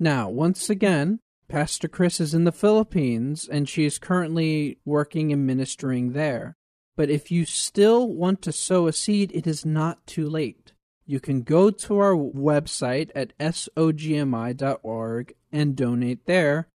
Now, 0.00 0.30
once 0.30 0.70
again, 0.70 1.20
Pastor 1.50 1.86
Chris 1.86 2.18
is 2.18 2.32
in 2.32 2.44
the 2.44 2.50
Philippines 2.50 3.46
and 3.46 3.68
she 3.68 3.84
is 3.84 3.98
currently 3.98 4.78
working 4.86 5.34
and 5.34 5.46
ministering 5.46 6.14
there. 6.14 6.56
But 6.96 7.10
if 7.10 7.30
you 7.30 7.44
still 7.44 8.08
want 8.08 8.42
to 8.42 8.52
sow 8.52 8.86
a 8.86 8.92
seed, 8.92 9.32
it 9.34 9.46
is 9.46 9.64
not 9.64 10.06
too 10.06 10.28
late. 10.28 10.72
You 11.06 11.20
can 11.20 11.42
go 11.42 11.70
to 11.70 11.98
our 11.98 12.14
website 12.14 13.10
at 13.14 13.36
sogmi.org 13.38 13.74
and 15.50 15.76
donate 15.76 16.26
there, 16.26 16.68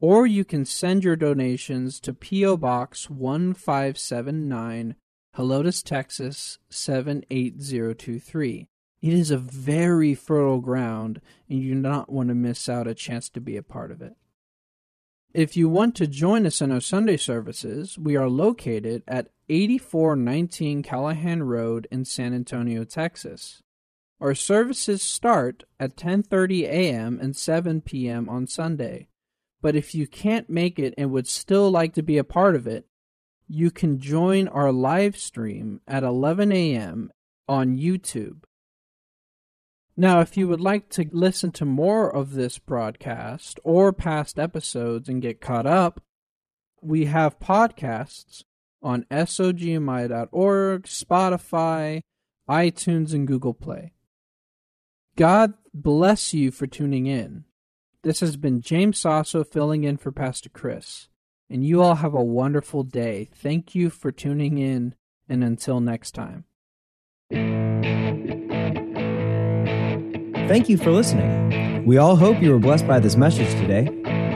or 0.00 0.26
you 0.26 0.44
can 0.44 0.64
send 0.64 1.04
your 1.04 1.16
donations 1.16 2.00
to 2.00 2.12
P.O. 2.14 2.56
Box 2.56 3.10
1579, 3.10 4.96
Helotes, 5.36 5.82
Texas 5.82 6.58
78023. 6.70 8.68
It 9.02 9.12
is 9.12 9.30
a 9.30 9.36
very 9.36 10.14
fertile 10.14 10.60
ground, 10.60 11.20
and 11.48 11.60
you 11.60 11.74
do 11.74 11.80
not 11.80 12.10
want 12.10 12.28
to 12.28 12.34
miss 12.34 12.68
out 12.68 12.86
a 12.86 12.94
chance 12.94 13.28
to 13.30 13.40
be 13.40 13.56
a 13.56 13.62
part 13.62 13.90
of 13.90 14.00
it. 14.00 14.16
If 15.34 15.56
you 15.56 15.68
want 15.68 15.96
to 15.96 16.06
join 16.06 16.46
us 16.46 16.62
in 16.62 16.70
our 16.70 16.80
Sunday 16.80 17.16
services, 17.16 17.98
we 17.98 18.14
are 18.14 18.28
located 18.28 19.02
at 19.08 19.32
8419 19.48 20.84
Callahan 20.84 21.42
Road 21.42 21.88
in 21.90 22.04
San 22.04 22.32
Antonio, 22.32 22.84
Texas. 22.84 23.60
Our 24.20 24.36
services 24.36 25.02
start 25.02 25.64
at 25.80 25.96
10:30 25.96 26.62
a.m. 26.66 27.18
and 27.20 27.34
7 27.34 27.80
p.m. 27.80 28.28
on 28.28 28.46
Sunday. 28.46 29.08
But 29.60 29.74
if 29.74 29.92
you 29.92 30.06
can't 30.06 30.48
make 30.48 30.78
it 30.78 30.94
and 30.96 31.10
would 31.10 31.26
still 31.26 31.68
like 31.68 31.94
to 31.94 32.02
be 32.02 32.16
a 32.16 32.22
part 32.22 32.54
of 32.54 32.68
it, 32.68 32.86
you 33.48 33.72
can 33.72 33.98
join 33.98 34.46
our 34.46 34.70
live 34.70 35.16
stream 35.16 35.80
at 35.88 36.04
11 36.04 36.52
a.m. 36.52 37.10
on 37.48 37.76
YouTube. 37.76 38.44
Now, 39.96 40.20
if 40.20 40.36
you 40.36 40.48
would 40.48 40.60
like 40.60 40.88
to 40.90 41.08
listen 41.12 41.52
to 41.52 41.64
more 41.64 42.14
of 42.14 42.32
this 42.32 42.58
broadcast 42.58 43.60
or 43.62 43.92
past 43.92 44.38
episodes 44.38 45.08
and 45.08 45.22
get 45.22 45.40
caught 45.40 45.66
up, 45.66 46.02
we 46.82 47.04
have 47.06 47.38
podcasts 47.38 48.42
on 48.82 49.06
sogmi.org, 49.10 50.82
Spotify, 50.82 52.00
iTunes, 52.48 53.14
and 53.14 53.26
Google 53.26 53.54
Play. 53.54 53.92
God 55.16 55.54
bless 55.72 56.34
you 56.34 56.50
for 56.50 56.66
tuning 56.66 57.06
in. 57.06 57.44
This 58.02 58.20
has 58.20 58.36
been 58.36 58.60
James 58.60 58.98
Sasso 58.98 59.44
filling 59.44 59.84
in 59.84 59.96
for 59.96 60.12
Pastor 60.12 60.50
Chris. 60.50 61.08
And 61.48 61.64
you 61.64 61.82
all 61.82 61.96
have 61.96 62.14
a 62.14 62.22
wonderful 62.22 62.82
day. 62.82 63.30
Thank 63.32 63.74
you 63.74 63.90
for 63.90 64.10
tuning 64.10 64.58
in, 64.58 64.94
and 65.28 65.44
until 65.44 65.80
next 65.80 66.12
time. 66.12 66.44
Thank 70.46 70.68
you 70.68 70.76
for 70.76 70.90
listening. 70.90 71.86
We 71.86 71.96
all 71.96 72.16
hope 72.16 72.42
you 72.42 72.50
were 72.50 72.58
blessed 72.58 72.86
by 72.86 73.00
this 73.00 73.16
message 73.16 73.48
today. 73.60 73.88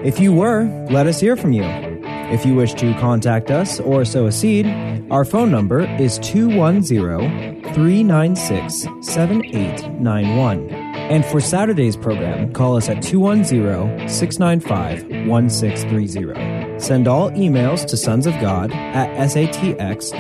If 0.05 0.19
you 0.19 0.33
were, 0.33 0.65
let 0.91 1.07
us 1.07 1.21
hear 1.21 1.37
from 1.37 1.53
you. 1.53 1.65
If 1.65 2.47
you 2.47 2.55
wish 2.55 2.75
to 2.75 2.95
contact 2.95 3.51
us 3.51 3.79
or 3.81 4.05
sow 4.05 4.27
a 4.27 4.33
seed, 4.33 4.67
our 5.11 5.25
phone 5.25 5.51
number 5.51 5.81
is 6.01 6.19
210 6.19 7.63
396 7.75 8.87
7891. 9.01 10.71
And 10.71 11.25
for 11.25 11.41
Saturday's 11.41 11.97
program, 11.97 12.53
call 12.53 12.77
us 12.77 12.89
at 12.91 13.03
210 13.03 14.09
695 14.09 15.27
1630. 15.27 16.79
Send 16.79 17.09
all 17.09 17.31
emails 17.31 17.87
to 17.87 17.97
sons 17.97 18.27
of 18.27 18.35
God 18.41 18.73
at 18.73 19.09
satx.rr.com 19.31 20.15